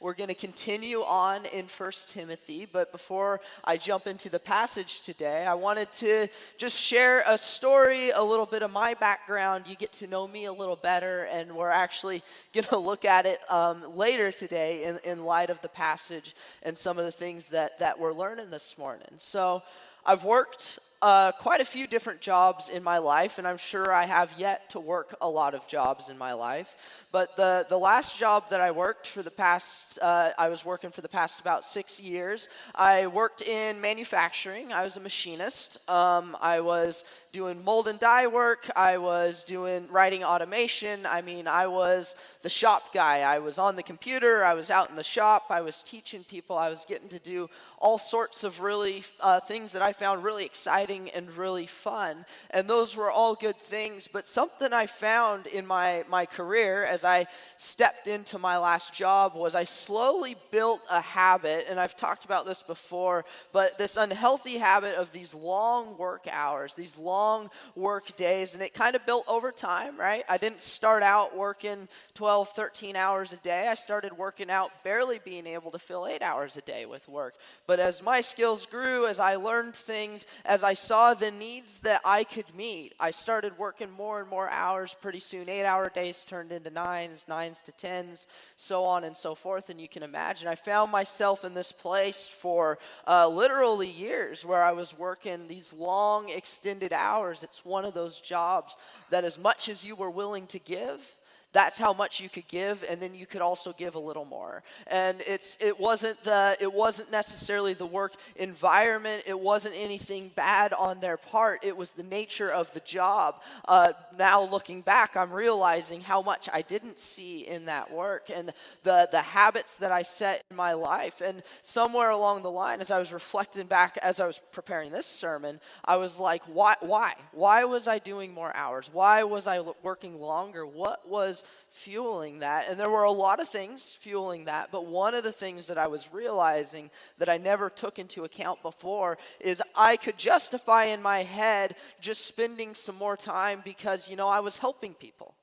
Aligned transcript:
We're 0.00 0.14
going 0.14 0.28
to 0.28 0.34
continue 0.34 1.02
on 1.02 1.46
in 1.46 1.66
First 1.66 2.10
Timothy, 2.10 2.66
but 2.70 2.92
before 2.92 3.40
I 3.64 3.76
jump 3.76 4.06
into 4.06 4.28
the 4.28 4.38
passage 4.38 5.02
today, 5.02 5.46
I 5.46 5.54
wanted 5.54 5.92
to 5.92 6.28
just 6.58 6.80
share 6.80 7.22
a 7.26 7.38
story, 7.38 8.10
a 8.10 8.22
little 8.22 8.46
bit 8.46 8.62
of 8.62 8.72
my 8.72 8.94
background. 8.94 9.64
You 9.66 9.76
get 9.76 9.92
to 9.94 10.06
know 10.06 10.26
me 10.26 10.46
a 10.46 10.52
little 10.52 10.76
better, 10.76 11.28
and 11.30 11.52
we're 11.54 11.70
actually 11.70 12.22
going 12.52 12.64
to 12.64 12.78
look 12.78 13.04
at 13.04 13.24
it 13.24 13.38
um, 13.50 13.96
later 13.96 14.32
today 14.32 14.84
in, 14.84 14.98
in 15.10 15.24
light 15.24 15.48
of 15.48 15.60
the 15.62 15.68
passage 15.68 16.34
and 16.62 16.76
some 16.76 16.98
of 16.98 17.04
the 17.04 17.12
things 17.12 17.48
that, 17.50 17.78
that 17.78 17.98
we're 17.98 18.12
learning 18.12 18.50
this 18.50 18.76
morning. 18.76 19.08
So, 19.18 19.62
I've 20.06 20.24
worked 20.24 20.80
uh, 21.04 21.32
quite 21.32 21.60
a 21.60 21.66
few 21.66 21.86
different 21.86 22.22
jobs 22.22 22.70
in 22.70 22.82
my 22.82 22.96
life, 22.96 23.36
and 23.36 23.46
I'm 23.46 23.58
sure 23.58 23.92
I 23.92 24.06
have 24.06 24.32
yet 24.38 24.70
to 24.70 24.80
work 24.80 25.14
a 25.20 25.28
lot 25.28 25.54
of 25.54 25.66
jobs 25.66 26.08
in 26.08 26.16
my 26.16 26.32
life. 26.32 27.04
But 27.12 27.36
the, 27.36 27.66
the 27.68 27.78
last 27.78 28.18
job 28.18 28.48
that 28.48 28.62
I 28.62 28.70
worked 28.70 29.06
for 29.06 29.22
the 29.22 29.30
past, 29.30 29.98
uh, 30.00 30.30
I 30.38 30.48
was 30.48 30.64
working 30.64 30.90
for 30.90 31.02
the 31.02 31.08
past 31.08 31.40
about 31.40 31.64
six 31.64 32.00
years. 32.00 32.48
I 32.74 33.06
worked 33.06 33.42
in 33.42 33.82
manufacturing. 33.82 34.72
I 34.72 34.82
was 34.82 34.96
a 34.96 35.00
machinist. 35.00 35.78
Um, 35.90 36.36
I 36.40 36.60
was 36.60 37.04
doing 37.32 37.62
mold 37.64 37.86
and 37.88 37.98
die 38.00 38.26
work. 38.26 38.70
I 38.74 38.96
was 38.96 39.44
doing 39.44 39.86
writing 39.90 40.24
automation. 40.24 41.04
I 41.04 41.20
mean, 41.20 41.46
I 41.46 41.66
was 41.66 42.16
the 42.42 42.48
shop 42.48 42.94
guy. 42.94 43.20
I 43.20 43.40
was 43.40 43.58
on 43.58 43.76
the 43.76 43.82
computer. 43.82 44.44
I 44.44 44.54
was 44.54 44.70
out 44.70 44.88
in 44.88 44.96
the 44.96 45.04
shop. 45.04 45.46
I 45.50 45.60
was 45.60 45.82
teaching 45.82 46.24
people. 46.24 46.56
I 46.56 46.70
was 46.70 46.84
getting 46.84 47.08
to 47.10 47.18
do 47.18 47.50
all 47.78 47.98
sorts 47.98 48.42
of 48.42 48.60
really 48.60 49.04
uh, 49.20 49.40
things 49.40 49.72
that 49.72 49.82
I 49.82 49.92
found 49.92 50.24
really 50.24 50.44
exciting 50.44 50.93
and 51.14 51.36
really 51.36 51.66
fun. 51.66 52.24
And 52.50 52.68
those 52.68 52.96
were 52.96 53.10
all 53.10 53.34
good 53.34 53.58
things. 53.58 54.08
But 54.10 54.26
something 54.26 54.72
I 54.72 54.86
found 54.86 55.46
in 55.46 55.66
my, 55.66 56.04
my 56.08 56.26
career 56.26 56.84
as 56.84 57.04
I 57.04 57.26
stepped 57.56 58.06
into 58.08 58.38
my 58.38 58.58
last 58.58 58.94
job 58.94 59.34
was 59.34 59.54
I 59.54 59.64
slowly 59.64 60.36
built 60.50 60.80
a 60.90 61.00
habit, 61.00 61.66
and 61.68 61.78
I've 61.78 61.96
talked 61.96 62.24
about 62.24 62.46
this 62.46 62.62
before, 62.62 63.24
but 63.52 63.78
this 63.78 63.96
unhealthy 63.96 64.58
habit 64.58 64.94
of 64.94 65.12
these 65.12 65.34
long 65.34 65.96
work 65.98 66.26
hours, 66.30 66.74
these 66.74 66.96
long 66.98 67.50
work 67.74 68.16
days, 68.16 68.54
and 68.54 68.62
it 68.62 68.74
kind 68.74 68.96
of 68.96 69.04
built 69.06 69.24
over 69.28 69.50
time, 69.50 69.98
right? 69.98 70.24
I 70.28 70.38
didn't 70.38 70.60
start 70.60 71.02
out 71.02 71.36
working 71.36 71.88
12, 72.14 72.48
13 72.50 72.96
hours 72.96 73.32
a 73.32 73.36
day. 73.36 73.68
I 73.68 73.74
started 73.74 74.16
working 74.16 74.50
out 74.50 74.70
barely 74.84 75.20
being 75.24 75.46
able 75.46 75.70
to 75.72 75.78
fill 75.78 76.06
eight 76.06 76.22
hours 76.22 76.56
a 76.56 76.62
day 76.62 76.86
with 76.86 77.08
work. 77.08 77.34
But 77.66 77.80
as 77.80 78.02
my 78.02 78.20
skills 78.20 78.66
grew, 78.66 79.06
as 79.06 79.20
I 79.20 79.36
learned 79.36 79.74
things, 79.74 80.26
as 80.44 80.62
I 80.62 80.73
saw 80.74 81.14
the 81.14 81.30
needs 81.30 81.80
that 81.80 82.00
I 82.04 82.24
could 82.24 82.54
meet, 82.54 82.94
I 83.00 83.10
started 83.10 83.58
working 83.58 83.90
more 83.90 84.20
and 84.20 84.28
more 84.28 84.48
hours. 84.50 84.94
Pretty 85.00 85.20
soon, 85.20 85.48
eight 85.48 85.64
hour 85.64 85.90
days 85.90 86.24
turned 86.24 86.52
into 86.52 86.70
nines, 86.70 87.26
nines 87.28 87.60
to 87.62 87.72
tens, 87.72 88.26
so 88.56 88.84
on 88.84 89.04
and 89.04 89.16
so 89.16 89.34
forth. 89.34 89.70
And 89.70 89.80
you 89.80 89.88
can 89.88 90.02
imagine, 90.02 90.48
I 90.48 90.54
found 90.54 90.92
myself 90.92 91.44
in 91.44 91.54
this 91.54 91.72
place 91.72 92.28
for 92.28 92.78
uh, 93.06 93.28
literally 93.28 93.88
years 93.88 94.44
where 94.44 94.62
I 94.62 94.72
was 94.72 94.98
working 94.98 95.48
these 95.48 95.72
long, 95.72 96.28
extended 96.28 96.92
hours. 96.92 97.42
It's 97.42 97.64
one 97.64 97.84
of 97.84 97.94
those 97.94 98.20
jobs 98.20 98.76
that, 99.10 99.24
as 99.24 99.38
much 99.38 99.68
as 99.68 99.84
you 99.84 99.96
were 99.96 100.10
willing 100.10 100.46
to 100.48 100.58
give, 100.58 101.16
that's 101.54 101.78
how 101.78 101.94
much 101.94 102.20
you 102.20 102.28
could 102.28 102.46
give 102.48 102.84
and 102.90 103.00
then 103.00 103.14
you 103.14 103.24
could 103.24 103.40
also 103.40 103.72
give 103.72 103.94
a 103.94 103.98
little 103.98 104.26
more. 104.26 104.62
And 104.88 105.22
it's 105.26 105.56
it 105.60 105.80
wasn't 105.80 106.22
the 106.24 106.56
it 106.60 106.72
wasn't 106.72 107.10
necessarily 107.10 107.72
the 107.72 107.86
work 107.86 108.14
environment. 108.36 109.22
It 109.26 109.38
wasn't 109.38 109.74
anything 109.78 110.30
bad 110.34 110.74
on 110.74 111.00
their 111.00 111.16
part. 111.16 111.64
It 111.64 111.76
was 111.76 111.92
the 111.92 112.02
nature 112.02 112.50
of 112.50 112.72
the 112.74 112.80
job. 112.80 113.36
Uh, 113.66 113.92
now 114.18 114.42
looking 114.42 114.80
back 114.80 115.16
i'm 115.16 115.32
realizing 115.32 116.00
how 116.00 116.20
much 116.20 116.48
i 116.52 116.60
didn't 116.60 116.98
see 116.98 117.46
in 117.46 117.64
that 117.66 117.90
work 117.90 118.30
and 118.34 118.52
the 118.82 119.08
the 119.10 119.22
habits 119.22 119.76
that 119.78 119.92
i 119.92 120.02
set 120.02 120.42
in 120.50 120.56
my 120.56 120.72
life. 120.72 121.20
And 121.20 121.42
somewhere 121.62 122.10
along 122.10 122.42
the 122.42 122.50
line 122.50 122.80
as 122.80 122.90
i 122.90 122.98
was 122.98 123.12
reflecting 123.12 123.66
back 123.66 123.96
as 124.02 124.20
i 124.20 124.26
was 124.26 124.42
preparing 124.52 124.90
this 124.90 125.06
sermon 125.06 125.60
i 125.84 125.96
was 125.96 126.18
like 126.18 126.42
why 126.44 126.74
why? 126.80 127.14
Why 127.32 127.64
was 127.64 127.86
i 127.86 127.98
doing 127.98 128.34
more 128.34 128.54
hours? 128.54 128.90
Why 128.92 129.22
was 129.22 129.46
i 129.46 129.60
working 129.82 130.20
longer? 130.20 130.66
What 130.66 131.08
was 131.08 131.43
fueling 131.68 132.38
that. 132.40 132.68
And 132.68 132.78
there 132.78 132.90
were 132.90 133.02
a 133.02 133.10
lot 133.10 133.40
of 133.40 133.48
things 133.48 133.92
fueling 133.92 134.44
that, 134.44 134.70
but 134.70 134.86
one 134.86 135.14
of 135.14 135.24
the 135.24 135.32
things 135.32 135.66
that 135.66 135.78
I 135.78 135.86
was 135.86 136.12
realizing 136.12 136.90
that 137.18 137.28
I 137.28 137.38
never 137.38 137.68
took 137.68 137.98
into 137.98 138.24
account 138.24 138.62
before 138.62 139.18
is 139.40 139.62
I 139.74 139.96
could 139.96 140.16
justify 140.16 140.84
in 140.84 141.02
my 141.02 141.22
head 141.22 141.74
just 142.00 142.26
spending 142.26 142.74
some 142.74 142.96
more 142.96 143.16
time 143.16 143.62
because, 143.64 144.08
you 144.08 144.16
know, 144.16 144.28
I 144.28 144.40
was 144.40 144.58
helping 144.58 144.94
people, 144.94 145.34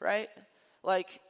right? 0.00 0.28
Like 0.82 1.20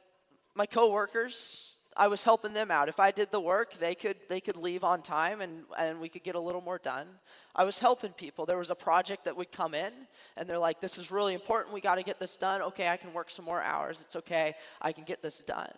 my 0.55 0.65
coworkers, 0.65 1.68
I 1.99 2.07
was 2.07 2.23
helping 2.23 2.53
them 2.53 2.71
out. 2.71 2.87
If 2.87 2.99
I 2.99 3.11
did 3.11 3.29
the 3.29 3.41
work, 3.41 3.73
they 3.73 3.93
could 3.93 4.15
they 4.29 4.39
could 4.39 4.55
leave 4.55 4.85
on 4.85 5.01
time 5.01 5.41
and, 5.41 5.65
and 5.77 5.99
we 5.99 6.07
could 6.07 6.23
get 6.23 6.35
a 6.35 6.39
little 6.39 6.61
more 6.61 6.79
done. 6.79 7.07
I 7.53 7.65
was 7.65 7.77
helping 7.77 8.13
people. 8.13 8.45
There 8.45 8.57
was 8.57 8.71
a 8.71 8.75
project 8.75 9.25
that 9.25 9.35
would 9.35 9.51
come 9.51 9.73
in, 9.73 9.91
and 10.37 10.49
they're 10.49 10.57
like, 10.57 10.79
This 10.79 10.97
is 10.97 11.11
really 11.11 11.33
important. 11.33 11.73
We 11.73 11.81
got 11.81 11.95
to 11.95 12.03
get 12.03 12.17
this 12.17 12.37
done. 12.37 12.61
Okay, 12.61 12.87
I 12.87 12.95
can 12.95 13.13
work 13.13 13.29
some 13.29 13.43
more 13.43 13.61
hours. 13.61 14.01
It's 14.01 14.15
okay. 14.15 14.53
I 14.81 14.93
can 14.93 15.03
get 15.03 15.21
this 15.21 15.41
done 15.41 15.73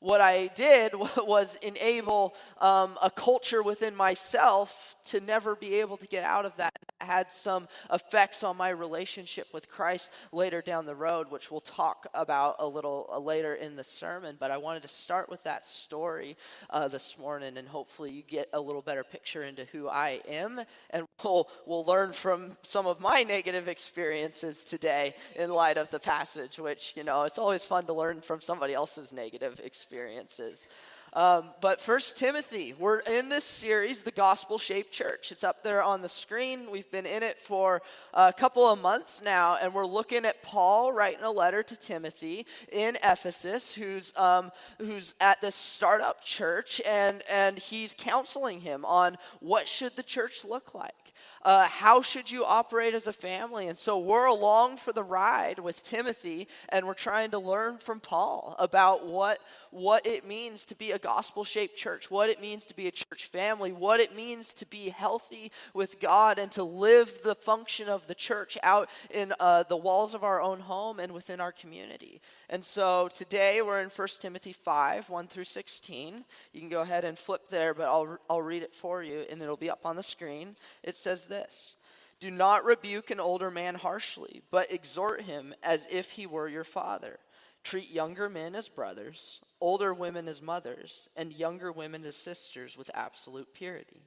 what 0.00 0.20
I 0.20 0.48
did 0.48 0.92
was 1.16 1.56
enable 1.56 2.34
um, 2.60 2.96
a 3.02 3.10
culture 3.10 3.62
within 3.62 3.96
myself 3.96 4.96
to 5.06 5.20
never 5.20 5.56
be 5.56 5.76
able 5.76 5.96
to 5.96 6.06
get 6.06 6.24
out 6.24 6.44
of 6.44 6.56
that. 6.56 6.72
It 6.82 7.04
had 7.04 7.32
some 7.32 7.66
effects 7.92 8.44
on 8.44 8.56
my 8.56 8.70
relationship 8.70 9.48
with 9.52 9.68
Christ 9.68 10.10
later 10.32 10.60
down 10.60 10.86
the 10.86 10.94
road, 10.94 11.30
which 11.30 11.50
we'll 11.50 11.60
talk 11.60 12.06
about 12.14 12.56
a 12.58 12.66
little 12.66 13.08
uh, 13.10 13.18
later 13.18 13.54
in 13.54 13.76
the 13.76 13.84
sermon. 13.84 14.36
But 14.38 14.50
I 14.50 14.58
wanted 14.58 14.82
to 14.82 14.88
start 14.88 15.28
with 15.30 15.42
that 15.44 15.64
story 15.64 16.36
uh, 16.70 16.88
this 16.88 17.18
morning, 17.18 17.56
and 17.56 17.66
hopefully 17.66 18.10
you 18.10 18.22
get 18.22 18.48
a 18.52 18.60
little 18.60 18.82
better 18.82 19.04
picture 19.04 19.42
into 19.42 19.64
who 19.72 19.88
I 19.88 20.20
am, 20.28 20.60
and 20.90 21.06
we'll 21.24 21.48
we'll 21.66 21.84
learn 21.84 22.12
from 22.12 22.56
some 22.62 22.86
of 22.86 23.00
my 23.00 23.22
negative 23.22 23.68
experiences 23.68 24.62
today 24.62 25.14
in 25.36 25.50
light 25.50 25.78
of 25.78 25.90
the 25.90 25.98
passage. 25.98 26.58
Which 26.58 26.94
you 26.96 27.04
know, 27.04 27.22
it's 27.22 27.38
always 27.38 27.64
fun 27.64 27.86
to 27.86 27.92
learn 27.92 28.20
from 28.20 28.40
somebody 28.40 28.74
else's 28.74 29.12
negative 29.12 29.60
experience 29.64 29.87
experiences. 29.88 30.68
Um, 31.14 31.44
but 31.62 31.80
First 31.80 32.18
Timothy, 32.18 32.74
we're 32.78 32.98
in 32.98 33.30
this 33.30 33.44
series, 33.44 34.02
The 34.02 34.10
Gospel 34.10 34.58
Shaped 34.58 34.92
Church. 34.92 35.32
It's 35.32 35.42
up 35.42 35.62
there 35.62 35.82
on 35.82 36.02
the 36.02 36.10
screen. 36.10 36.70
We've 36.70 36.90
been 36.90 37.06
in 37.06 37.22
it 37.22 37.38
for 37.38 37.80
a 38.12 38.30
couple 38.30 38.70
of 38.70 38.82
months 38.82 39.22
now, 39.24 39.56
and 39.62 39.72
we're 39.72 39.86
looking 39.86 40.26
at 40.26 40.42
Paul 40.42 40.92
writing 40.92 41.22
a 41.22 41.30
letter 41.30 41.62
to 41.62 41.74
Timothy 41.74 42.44
in 42.70 42.98
Ephesus, 43.02 43.74
who's 43.74 44.12
um, 44.18 44.50
who's 44.78 45.14
at 45.22 45.40
this 45.40 45.54
startup 45.54 46.22
church, 46.22 46.82
and 46.86 47.22
and 47.30 47.58
he's 47.58 47.94
counseling 47.98 48.60
him 48.60 48.84
on 48.84 49.16
what 49.40 49.66
should 49.66 49.96
the 49.96 50.02
church 50.02 50.44
look 50.44 50.74
like 50.74 51.07
uh, 51.42 51.68
how 51.68 52.02
should 52.02 52.30
you 52.30 52.44
operate 52.44 52.94
as 52.94 53.06
a 53.06 53.12
family? 53.12 53.68
And 53.68 53.78
so 53.78 53.98
we're 53.98 54.26
along 54.26 54.78
for 54.78 54.92
the 54.92 55.02
ride 55.02 55.58
with 55.58 55.82
Timothy, 55.82 56.48
and 56.68 56.86
we're 56.86 56.94
trying 56.94 57.30
to 57.30 57.38
learn 57.38 57.78
from 57.78 58.00
Paul 58.00 58.56
about 58.58 59.06
what, 59.06 59.38
what 59.70 60.06
it 60.06 60.26
means 60.26 60.64
to 60.66 60.74
be 60.74 60.90
a 60.90 60.98
gospel 60.98 61.44
shaped 61.44 61.76
church, 61.76 62.10
what 62.10 62.30
it 62.30 62.40
means 62.40 62.66
to 62.66 62.76
be 62.76 62.86
a 62.86 62.92
church 62.92 63.26
family, 63.26 63.72
what 63.72 64.00
it 64.00 64.14
means 64.14 64.52
to 64.54 64.66
be 64.66 64.90
healthy 64.90 65.52
with 65.74 66.00
God, 66.00 66.38
and 66.38 66.50
to 66.52 66.64
live 66.64 67.20
the 67.22 67.34
function 67.34 67.88
of 67.88 68.06
the 68.06 68.14
church 68.14 68.58
out 68.62 68.88
in 69.10 69.32
uh, 69.40 69.62
the 69.64 69.76
walls 69.76 70.14
of 70.14 70.24
our 70.24 70.40
own 70.40 70.60
home 70.60 70.98
and 70.98 71.12
within 71.12 71.40
our 71.40 71.52
community. 71.52 72.20
And 72.50 72.64
so 72.64 73.08
today 73.08 73.60
we're 73.60 73.80
in 73.80 73.90
1 73.90 74.08
Timothy 74.20 74.52
5 74.52 75.10
1 75.10 75.26
through 75.26 75.44
16. 75.44 76.24
You 76.52 76.60
can 76.60 76.70
go 76.70 76.80
ahead 76.80 77.04
and 77.04 77.18
flip 77.18 77.48
there, 77.50 77.74
but 77.74 77.86
I'll, 77.86 78.18
I'll 78.28 78.42
read 78.42 78.62
it 78.62 78.74
for 78.74 79.02
you, 79.02 79.24
and 79.30 79.40
it'll 79.40 79.56
be 79.56 79.70
up 79.70 79.84
on 79.84 79.96
the 79.96 80.02
screen. 80.02 80.56
It 80.82 80.96
says 80.96 81.27
this. 81.28 81.76
Do 82.20 82.30
not 82.30 82.64
rebuke 82.64 83.10
an 83.10 83.20
older 83.20 83.50
man 83.50 83.76
harshly, 83.76 84.42
but 84.50 84.72
exhort 84.72 85.22
him 85.22 85.54
as 85.62 85.86
if 85.90 86.10
he 86.10 86.26
were 86.26 86.48
your 86.48 86.64
father. 86.64 87.18
Treat 87.62 87.90
younger 87.90 88.28
men 88.28 88.54
as 88.54 88.68
brothers, 88.68 89.40
older 89.60 89.94
women 89.94 90.26
as 90.26 90.42
mothers, 90.42 91.08
and 91.16 91.32
younger 91.32 91.70
women 91.70 92.04
as 92.04 92.16
sisters 92.16 92.76
with 92.76 92.90
absolute 92.94 93.54
purity. 93.54 94.02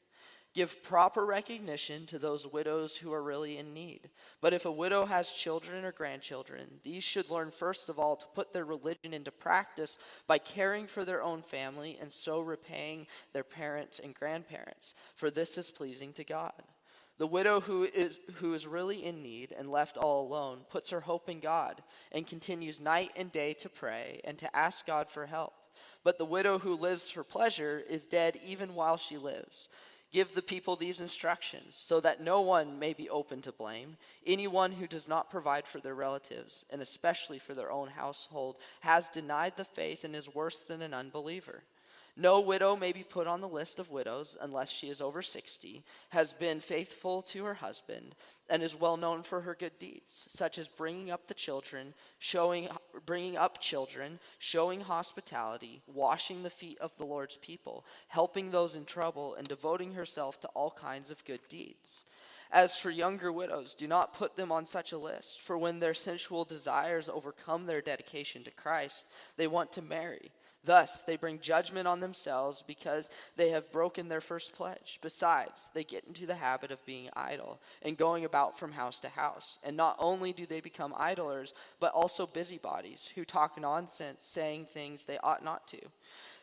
Give 0.53 0.83
proper 0.83 1.25
recognition 1.25 2.06
to 2.07 2.19
those 2.19 2.45
widows 2.45 2.97
who 2.97 3.13
are 3.13 3.24
really 3.24 3.57
in 3.57 3.74
need. 3.74 4.09
But 4.41 4.51
if 4.51 4.65
a 4.65 4.71
widow 4.71 5.06
has 5.06 5.31
children 5.31 5.85
or 5.85 5.94
grandchildren, 5.94 6.67
these 6.83 7.06
should 7.06 7.29
learn 7.29 7.51
first 7.51 7.89
of 7.89 7.97
all 7.97 8.17
to 8.17 8.25
put 8.35 8.51
their 8.51 8.65
religion 8.65 9.13
into 9.13 9.31
practice 9.31 9.97
by 10.27 10.39
caring 10.39 10.88
for 10.88 11.06
their 11.06 11.24
own 11.24 11.41
family 11.41 11.97
and 12.01 12.12
so 12.12 12.41
repaying 12.41 13.07
their 13.31 13.45
parents 13.45 14.00
and 14.00 14.13
grandparents, 14.13 14.94
for 15.15 15.31
this 15.31 15.57
is 15.57 15.71
pleasing 15.71 16.12
to 16.13 16.25
God. 16.25 16.51
The 17.21 17.27
widow 17.27 17.59
who 17.59 17.83
is, 17.83 18.19
who 18.38 18.56
is 18.56 18.65
really 18.65 19.06
in 19.06 19.21
need 19.21 19.53
and 19.56 19.69
left 19.69 19.95
all 19.95 20.27
alone 20.27 20.62
puts 20.71 20.89
her 20.89 21.01
hope 21.01 21.29
in 21.29 21.39
God 21.39 21.83
and 22.12 22.25
continues 22.25 22.79
night 22.79 23.12
and 23.15 23.31
day 23.31 23.53
to 23.59 23.69
pray 23.69 24.21
and 24.23 24.39
to 24.39 24.56
ask 24.57 24.88
God 24.88 25.07
for 25.07 25.27
help. 25.27 25.53
But 26.03 26.18
the 26.18 26.25
widow 26.25 26.57
who 26.57 26.73
lives 26.73 27.12
for 27.12 27.23
pleasure 27.23 27.83
is 27.88 28.07
dead 28.07 28.39
even 28.44 28.73
while 28.73 28.97
she 28.97 29.18
lives. 29.19 29.69
Give 30.12 30.33
the 30.33 30.41
people 30.41 30.75
these 30.75 31.00
instructions 31.00 31.75
so 31.75 32.00
that 32.00 32.23
no 32.23 32.41
one 32.41 32.79
may 32.79 32.94
be 32.94 33.07
open 33.07 33.44
to 33.44 33.51
blame. 33.51 33.97
Anyone 34.25 34.71
who 34.71 34.88
does 34.88 35.07
not 35.07 35.29
provide 35.29 35.67
for 35.67 35.79
their 35.79 35.94
relatives, 35.94 36.65
and 36.71 36.81
especially 36.81 37.38
for 37.38 37.53
their 37.53 37.71
own 37.71 37.89
household, 37.89 38.56
has 38.79 39.09
denied 39.09 39.57
the 39.57 39.63
faith 39.63 40.03
and 40.03 40.15
is 40.15 40.33
worse 40.33 40.63
than 40.63 40.81
an 40.81 40.95
unbeliever. 40.95 41.62
No 42.18 42.42
widow 42.42 42.75
may 42.75 42.92
be 42.92 43.04
put 43.04 43.25
on 43.25 43.40
the 43.40 43.48
list 43.48 43.80
of 43.80 43.90
widows 43.90 44.36
unless 44.42 44.69
she 44.69 44.90
is 44.90 45.00
over 45.00 45.22
60, 45.22 45.84
has 46.10 46.34
been 46.34 46.60
faithful 46.60 47.22
to 47.24 47.46
her 47.46 47.54
husband, 47.54 48.16
and 48.50 48.62
is 48.62 48.75
well 48.75 48.98
known 48.98 49.24
for 49.24 49.42
her 49.42 49.56
good 49.56 49.80
deeds, 49.80 50.28
such 50.30 50.58
as 50.58 50.68
bringing 50.68 51.10
up 51.10 51.28
the 51.28 51.34
children, 51.34 51.94
showing 52.19 52.68
bringing 53.06 53.38
up 53.38 53.62
children, 53.62 54.19
showing 54.40 54.81
hospitality, 54.81 55.81
washing 55.88 56.44
the 56.44 56.50
feet 56.50 56.78
of 56.80 56.96
the 56.98 57.06
Lord's 57.06 57.38
people, 57.38 57.86
helping 58.10 58.52
those 58.52 58.75
in 58.75 58.84
trouble, 58.84 59.36
and 59.36 59.48
devoting 59.48 59.94
herself 59.94 60.42
to 60.42 60.48
all 60.50 60.72
kinds 60.72 61.12
of 61.12 61.24
good 61.24 61.42
deeds. 61.48 62.04
As 62.52 62.75
for 62.75 62.90
younger 62.90 63.31
widows, 63.31 63.74
do 63.74 63.88
not 63.88 64.13
put 64.13 64.36
them 64.36 64.52
on 64.52 64.66
such 64.66 64.92
a 64.92 64.98
list, 64.98 65.40
for 65.40 65.58
when 65.58 65.80
their 65.80 65.94
sensual 65.94 66.44
desires 66.44 67.08
overcome 67.08 67.66
their 67.66 67.81
dedication 67.81 68.44
to 68.44 68.52
Christ, 68.52 69.06
they 69.38 69.48
want 69.48 69.72
to 69.72 69.81
marry 69.81 70.31
Thus, 70.63 71.02
they 71.02 71.16
bring 71.16 71.40
judgment 71.40 71.88
on 71.88 72.02
themselves 72.02 72.63
because 72.66 73.10
they 73.36 73.50
have 73.50 73.72
broken 73.72 74.10
their 74.10 74.22
first 74.22 74.54
pledge. 74.54 75.00
Besides, 75.02 75.72
they 75.74 75.84
get 75.84 76.06
into 76.06 76.28
the 76.28 76.36
habit 76.36 76.69
of 76.69 76.86
being 76.86 77.10
idle 77.16 77.60
and 77.81 77.98
going 77.98 78.25
about 78.25 78.60
from 78.60 78.72
house 78.72 79.00
to 79.00 79.10
house. 79.10 79.58
And 79.63 79.75
not 79.75 79.96
only 79.98 80.34
do 80.34 80.46
they 80.46 80.62
become 80.62 80.94
idlers, 80.96 81.56
but 81.80 81.94
also 81.94 82.28
busybodies 82.28 83.12
who 83.16 83.25
talk 83.25 83.60
nonsense, 83.60 84.24
saying 84.24 84.66
things 84.66 85.06
they 85.06 85.18
ought 85.24 85.44
not 85.44 85.68
to. 85.69 85.80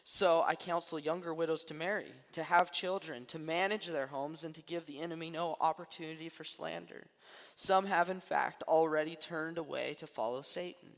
So 0.02 0.42
I 0.44 0.54
counsel 0.54 0.98
younger 0.98 1.34
widows 1.34 1.64
to 1.64 1.74
marry, 1.74 2.10
to 2.32 2.42
have 2.42 2.72
children, 2.72 3.26
to 3.26 3.38
manage 3.38 3.86
their 3.86 4.06
homes, 4.06 4.42
and 4.42 4.54
to 4.54 4.62
give 4.62 4.86
the 4.86 5.00
enemy 5.00 5.28
no 5.30 5.56
opportunity 5.60 6.28
for 6.28 6.44
slander. 6.44 7.04
Some 7.56 7.86
have, 7.86 8.08
in 8.08 8.20
fact, 8.20 8.62
already 8.62 9.16
turned 9.16 9.58
away 9.58 9.94
to 9.98 10.06
follow 10.06 10.40
Satan. 10.40 10.88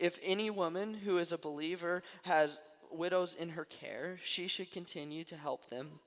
If 0.00 0.18
any 0.22 0.50
woman 0.50 0.94
who 0.94 1.18
is 1.18 1.32
a 1.32 1.38
believer 1.38 2.02
has 2.22 2.58
widows 2.90 3.34
in 3.34 3.50
her 3.50 3.64
care, 3.64 4.18
she 4.22 4.46
should 4.48 4.70
continue 4.70 5.24
to 5.24 5.36
help 5.36 5.70
them 5.70 6.00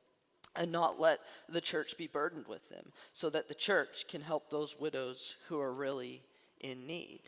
and 0.56 0.72
not 0.72 1.00
let 1.00 1.20
the 1.48 1.62
church 1.62 1.98
be 1.98 2.08
burdened 2.08 2.48
with 2.48 2.68
them, 2.70 2.92
so 3.14 3.30
that 3.30 3.48
the 3.48 3.54
church 3.54 4.06
can 4.08 4.22
help 4.22 4.50
those 4.50 4.80
widows 4.80 5.38
who 5.48 5.60
are 5.60 5.74
really 5.74 6.24
in 6.60 6.86
need. 6.86 7.22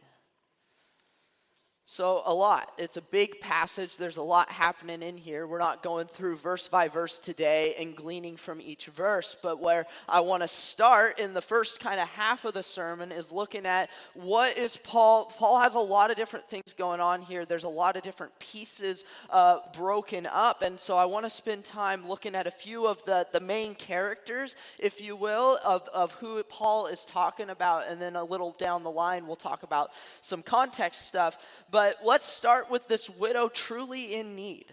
So, 1.85 2.23
a 2.25 2.33
lot. 2.33 2.71
It's 2.77 2.95
a 2.95 3.01
big 3.01 3.41
passage. 3.41 3.97
There's 3.97 4.15
a 4.15 4.23
lot 4.23 4.49
happening 4.49 5.03
in 5.03 5.17
here. 5.17 5.45
We're 5.45 5.59
not 5.59 5.83
going 5.83 6.07
through 6.07 6.37
verse 6.37 6.69
by 6.69 6.87
verse 6.87 7.19
today 7.19 7.75
and 7.77 7.93
gleaning 7.93 8.37
from 8.37 8.61
each 8.61 8.85
verse, 8.85 9.35
but 9.43 9.59
where 9.59 9.85
I 10.07 10.21
want 10.21 10.43
to 10.43 10.47
start 10.47 11.19
in 11.19 11.33
the 11.33 11.41
first 11.41 11.81
kind 11.81 11.99
of 11.99 12.07
half 12.07 12.45
of 12.45 12.53
the 12.53 12.63
sermon 12.63 13.11
is 13.11 13.33
looking 13.33 13.65
at 13.65 13.89
what 14.13 14.57
is 14.57 14.77
Paul. 14.77 15.25
Paul 15.37 15.59
has 15.59 15.75
a 15.75 15.79
lot 15.79 16.09
of 16.09 16.15
different 16.15 16.47
things 16.47 16.71
going 16.71 17.01
on 17.01 17.21
here. 17.21 17.45
There's 17.45 17.65
a 17.65 17.69
lot 17.69 17.97
of 17.97 18.01
different 18.01 18.31
pieces 18.39 19.03
uh, 19.29 19.59
broken 19.75 20.25
up. 20.31 20.61
And 20.61 20.79
so, 20.79 20.95
I 20.95 21.03
want 21.03 21.25
to 21.25 21.29
spend 21.29 21.65
time 21.65 22.07
looking 22.07 22.33
at 22.33 22.47
a 22.47 22.51
few 22.51 22.87
of 22.87 23.03
the, 23.03 23.27
the 23.33 23.41
main 23.41 23.75
characters, 23.75 24.55
if 24.79 25.05
you 25.05 25.17
will, 25.17 25.59
of, 25.65 25.89
of 25.93 26.13
who 26.13 26.41
Paul 26.43 26.87
is 26.87 27.05
talking 27.05 27.49
about. 27.49 27.89
And 27.89 28.01
then 28.01 28.15
a 28.15 28.23
little 28.23 28.55
down 28.57 28.83
the 28.83 28.91
line, 28.91 29.27
we'll 29.27 29.35
talk 29.35 29.63
about 29.63 29.91
some 30.21 30.41
context 30.41 31.07
stuff. 31.07 31.45
But 31.73 31.97
let's 32.05 32.25
start 32.27 32.69
with 32.69 32.87
this 32.87 33.09
widow 33.09 33.49
truly 33.49 34.13
in 34.13 34.35
need. 34.35 34.65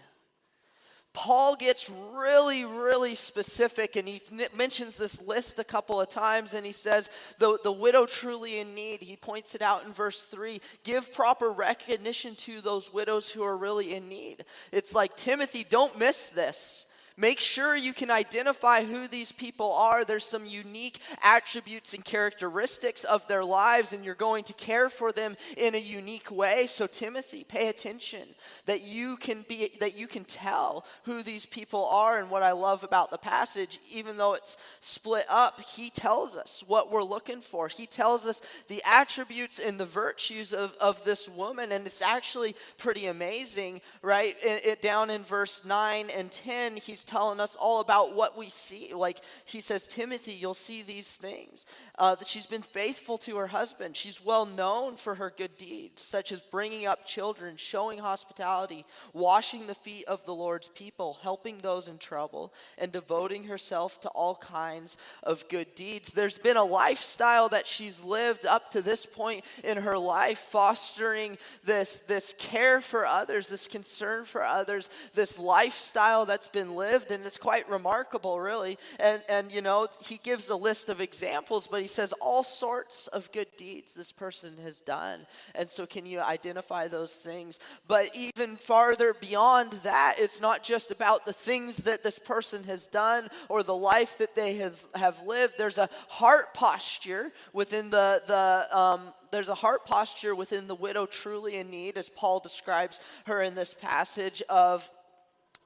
Paul 1.13 1.55
gets 1.55 1.89
really, 2.13 2.63
really 2.63 3.15
specific, 3.15 3.95
and 3.95 4.07
he 4.07 4.21
mentions 4.55 4.97
this 4.97 5.19
list 5.19 5.57
a 5.57 5.63
couple 5.63 5.99
of 5.99 6.11
times, 6.11 6.53
and 6.53 6.63
he 6.63 6.71
says, 6.71 7.09
the, 7.39 7.57
the 7.63 7.71
widow 7.71 8.05
truly 8.05 8.59
in 8.59 8.75
need. 8.75 9.01
He 9.01 9.15
points 9.15 9.55
it 9.55 9.63
out 9.63 9.83
in 9.83 9.91
verse 9.91 10.25
3 10.25 10.61
give 10.83 11.11
proper 11.11 11.51
recognition 11.51 12.35
to 12.35 12.61
those 12.61 12.93
widows 12.93 13.31
who 13.31 13.41
are 13.41 13.57
really 13.57 13.95
in 13.95 14.07
need. 14.07 14.45
It's 14.71 14.93
like, 14.93 15.17
Timothy, 15.17 15.65
don't 15.67 15.97
miss 15.97 16.27
this. 16.27 16.85
Make 17.17 17.39
sure 17.39 17.75
you 17.75 17.93
can 17.93 18.09
identify 18.09 18.83
who 18.83 19.07
these 19.07 19.31
people 19.31 19.73
are. 19.73 20.05
There's 20.05 20.25
some 20.25 20.45
unique 20.45 20.99
attributes 21.21 21.93
and 21.93 22.03
characteristics 22.03 23.03
of 23.03 23.27
their 23.27 23.43
lives, 23.43 23.93
and 23.93 24.05
you're 24.05 24.15
going 24.15 24.43
to 24.45 24.53
care 24.53 24.89
for 24.89 25.11
them 25.11 25.35
in 25.57 25.75
a 25.75 25.79
unique 25.79 26.31
way. 26.31 26.67
So, 26.67 26.87
Timothy, 26.87 27.43
pay 27.43 27.67
attention 27.67 28.23
that 28.65 28.83
you 28.83 29.17
can 29.17 29.45
be 29.47 29.71
that 29.79 29.97
you 29.97 30.07
can 30.07 30.23
tell 30.23 30.85
who 31.03 31.21
these 31.21 31.45
people 31.45 31.85
are. 31.85 32.19
And 32.19 32.29
what 32.29 32.43
I 32.43 32.53
love 32.53 32.83
about 32.83 33.11
the 33.11 33.17
passage, 33.17 33.79
even 33.91 34.17
though 34.17 34.33
it's 34.33 34.57
split 34.79 35.25
up, 35.29 35.61
he 35.61 35.89
tells 35.89 36.35
us 36.35 36.63
what 36.65 36.91
we're 36.91 37.03
looking 37.03 37.41
for. 37.41 37.67
He 37.67 37.85
tells 37.85 38.25
us 38.25 38.41
the 38.67 38.81
attributes 38.85 39.59
and 39.59 39.79
the 39.79 39.85
virtues 39.85 40.53
of, 40.53 40.75
of 40.79 41.03
this 41.03 41.27
woman, 41.29 41.71
and 41.71 41.85
it's 41.85 42.01
actually 42.01 42.55
pretty 42.77 43.07
amazing, 43.07 43.81
right? 44.01 44.35
It, 44.41 44.65
it 44.65 44.81
down 44.81 45.09
in 45.09 45.23
verse 45.23 45.65
9 45.65 46.09
and 46.09 46.31
10, 46.31 46.77
he's 46.77 47.03
telling 47.11 47.41
us 47.41 47.57
all 47.57 47.81
about 47.81 48.15
what 48.15 48.37
we 48.37 48.49
see. 48.49 48.93
Like 48.93 49.19
he 49.43 49.59
says, 49.59 49.85
Timothy, 49.85 50.31
you'll 50.31 50.53
see 50.53 50.81
these 50.81 51.13
things. 51.13 51.65
Uh, 51.99 52.15
that 52.15 52.27
she's 52.27 52.45
been 52.47 52.61
faithful 52.61 53.17
to 53.17 53.35
her 53.35 53.47
husband. 53.47 53.97
She's 53.97 54.23
well 54.23 54.45
known 54.45 54.95
for 54.95 55.15
her 55.15 55.33
good 55.35 55.57
deeds, 55.57 56.01
such 56.01 56.31
as 56.31 56.39
bringing 56.39 56.85
up 56.87 57.05
children, 57.05 57.57
showing 57.57 57.99
hospitality, 57.99 58.85
washing 59.13 59.67
the 59.67 59.75
feet 59.75 60.05
of 60.05 60.25
the 60.25 60.33
Lord's 60.33 60.69
people, 60.69 61.19
helping 61.21 61.57
those 61.57 61.89
in 61.89 61.97
trouble, 61.97 62.53
and 62.77 62.91
devoting 62.93 63.43
herself 63.43 63.99
to 64.01 64.09
all 64.09 64.35
kinds 64.37 64.97
of 65.23 65.47
good 65.49 65.75
deeds. 65.75 66.13
There's 66.13 66.39
been 66.39 66.57
a 66.57 66.63
lifestyle 66.63 67.49
that 67.49 67.67
she's 67.67 68.01
lived 68.01 68.45
up 68.45 68.71
to 68.71 68.81
this 68.81 69.05
point 69.05 69.43
in 69.65 69.77
her 69.77 69.97
life, 69.97 70.39
fostering 70.39 71.37
this, 71.65 71.99
this 72.07 72.33
care 72.37 72.79
for 72.79 73.05
others, 73.05 73.49
this 73.49 73.67
concern 73.67 74.23
for 74.23 74.43
others, 74.43 74.89
this 75.13 75.37
lifestyle 75.37 76.25
that's 76.25 76.47
been 76.47 76.75
lived 76.75 76.90
lived, 76.91 77.11
and 77.11 77.25
it's 77.25 77.37
quite 77.37 77.69
remarkable, 77.69 78.39
really. 78.39 78.77
And, 78.99 79.21
and, 79.29 79.51
you 79.51 79.61
know, 79.61 79.87
he 80.03 80.17
gives 80.17 80.49
a 80.49 80.55
list 80.55 80.89
of 80.89 80.99
examples, 80.99 81.67
but 81.67 81.81
he 81.81 81.87
says 81.87 82.13
all 82.19 82.43
sorts 82.43 83.07
of 83.07 83.31
good 83.31 83.47
deeds 83.57 83.93
this 83.93 84.11
person 84.11 84.53
has 84.63 84.79
done. 84.79 85.25
And 85.55 85.69
so, 85.69 85.85
can 85.85 86.05
you 86.05 86.19
identify 86.19 86.87
those 86.87 87.15
things? 87.15 87.59
But 87.87 88.15
even 88.15 88.57
farther 88.57 89.13
beyond 89.13 89.73
that, 89.83 90.15
it's 90.17 90.41
not 90.41 90.63
just 90.63 90.91
about 90.91 91.25
the 91.25 91.33
things 91.33 91.77
that 91.77 92.03
this 92.03 92.19
person 92.19 92.63
has 92.65 92.87
done 92.87 93.29
or 93.49 93.63
the 93.63 93.75
life 93.75 94.17
that 94.17 94.35
they 94.35 94.55
have, 94.55 94.79
have 94.95 95.25
lived. 95.25 95.53
There's 95.57 95.77
a 95.77 95.89
heart 96.09 96.53
posture 96.53 97.31
within 97.53 97.89
the, 97.89 98.21
the 98.27 98.77
um, 98.77 99.01
there's 99.31 99.49
a 99.49 99.55
heart 99.55 99.85
posture 99.85 100.35
within 100.35 100.67
the 100.67 100.75
widow 100.75 101.05
truly 101.05 101.55
in 101.55 101.69
need, 101.69 101.97
as 101.97 102.09
Paul 102.09 102.39
describes 102.39 102.99
her 103.25 103.41
in 103.41 103.55
this 103.55 103.73
passage, 103.73 104.43
of 104.49 104.89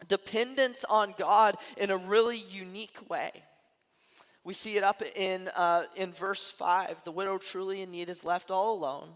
dependence 0.07 0.85
on 0.89 1.13
God 1.17 1.55
in 1.77 1.91
a 1.91 1.97
really 1.97 2.37
unique 2.37 3.09
way. 3.09 3.31
We 4.43 4.53
see 4.53 4.77
it 4.77 4.83
up 4.83 5.01
in, 5.15 5.49
uh, 5.55 5.85
in 5.95 6.11
verse 6.11 6.47
5. 6.47 7.03
The 7.03 7.11
widow 7.11 7.37
truly 7.37 7.81
in 7.81 7.91
need 7.91 8.09
is 8.09 8.23
left 8.23 8.51
all 8.51 8.77
alone. 8.77 9.09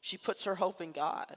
She 0.00 0.16
puts 0.16 0.44
her 0.44 0.54
hope 0.54 0.80
in 0.80 0.92
God. 0.92 1.36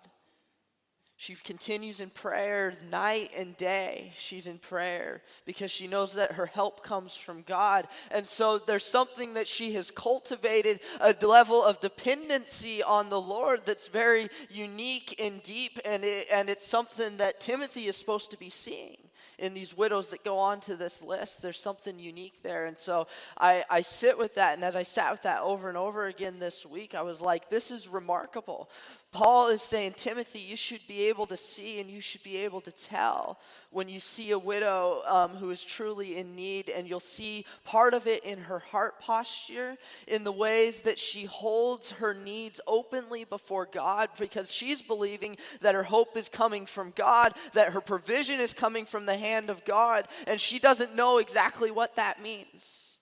She 1.24 1.36
continues 1.36 2.02
in 2.02 2.10
prayer 2.10 2.74
night 2.92 3.32
and 3.38 3.56
day. 3.56 4.12
She's 4.18 4.46
in 4.46 4.58
prayer 4.58 5.22
because 5.46 5.72
she 5.72 5.88
knows 5.88 6.12
that 6.16 6.34
her 6.34 6.48
help 6.48 6.84
comes 6.84 7.16
from 7.16 7.44
God. 7.44 7.88
And 8.12 8.28
so 8.28 8.58
there's 8.58 8.84
something 8.84 9.36
that 9.36 9.48
she 9.48 9.72
has 9.76 9.90
cultivated 9.90 10.82
a 11.00 11.16
level 11.26 11.64
of 11.64 11.80
dependency 11.80 12.84
on 12.84 13.10
the 13.10 13.22
Lord 13.22 13.62
that's 13.66 13.88
very 13.88 14.28
unique 14.50 15.16
and 15.18 15.42
deep. 15.44 15.80
And, 15.86 16.04
it, 16.04 16.28
and 16.30 16.50
it's 16.50 16.68
something 16.68 17.16
that 17.16 17.40
Timothy 17.40 17.88
is 17.88 17.96
supposed 17.96 18.32
to 18.32 18.38
be 18.38 18.50
seeing 18.50 18.98
in 19.40 19.54
these 19.54 19.76
widows 19.76 20.10
that 20.10 20.26
go 20.26 20.38
on 20.38 20.60
to 20.62 20.76
this 20.76 21.02
list. 21.02 21.42
There's 21.42 21.58
something 21.58 22.00
unique 22.00 22.44
there. 22.44 22.66
And 22.66 22.78
so 22.78 23.08
I, 23.38 23.64
I 23.70 23.82
sit 23.82 24.18
with 24.18 24.36
that. 24.36 24.56
And 24.56 24.64
as 24.64 24.76
I 24.76 24.84
sat 24.84 25.12
with 25.12 25.22
that 25.22 25.42
over 25.42 25.70
and 25.70 25.78
over 25.78 26.06
again 26.06 26.40
this 26.40 26.66
week, 26.66 26.94
I 26.94 27.02
was 27.02 27.22
like, 27.22 27.50
this 27.50 27.72
is 27.72 27.88
remarkable. 27.88 28.70
Paul 29.14 29.50
is 29.50 29.62
saying, 29.62 29.94
Timothy, 29.96 30.40
you 30.40 30.56
should 30.56 30.86
be 30.88 31.04
able 31.04 31.28
to 31.28 31.38
see 31.38 31.80
and 31.80 31.90
you 31.90 32.02
should 32.02 32.24
be 32.24 32.38
able 32.38 32.62
to 32.62 32.72
tell 32.72 33.40
when 33.70 33.88
you 33.88 34.00
see 34.00 34.32
a 34.32 34.40
widow 34.40 35.04
um, 35.06 35.30
who 35.32 35.52
is 35.52 35.64
truly 35.64 36.18
in 36.18 36.36
need, 36.36 36.70
and 36.70 36.88
you'll 36.88 37.00
see 37.00 37.46
part 37.64 37.94
of 37.94 38.08
it 38.08 38.24
in 38.24 38.40
her 38.40 38.60
heart 38.60 39.00
posture, 39.00 39.78
in 40.08 40.24
the 40.24 40.32
ways 40.32 40.82
that 40.82 40.98
she 40.98 41.26
holds 41.26 41.92
her 41.94 42.14
needs 42.14 42.60
openly 42.68 43.24
before 43.24 43.68
God 43.72 44.10
because 44.20 44.52
she's 44.52 44.82
believing 44.82 45.38
that 45.62 45.76
her 45.76 45.84
hope 45.84 46.18
is 46.18 46.30
coming 46.30 46.66
from 46.66 46.92
God, 46.96 47.34
that 47.54 47.74
her 47.74 47.82
provision 47.82 48.40
is 48.40 48.54
coming 48.54 48.86
from 48.86 49.06
the 49.06 49.18
hand 49.18 49.50
of 49.50 49.64
God, 49.64 50.08
and 50.28 50.42
she 50.42 50.58
doesn't 50.58 50.96
know 50.96 51.20
exactly 51.20 51.70
what 51.72 51.96
that 51.96 52.22
means 52.22 52.93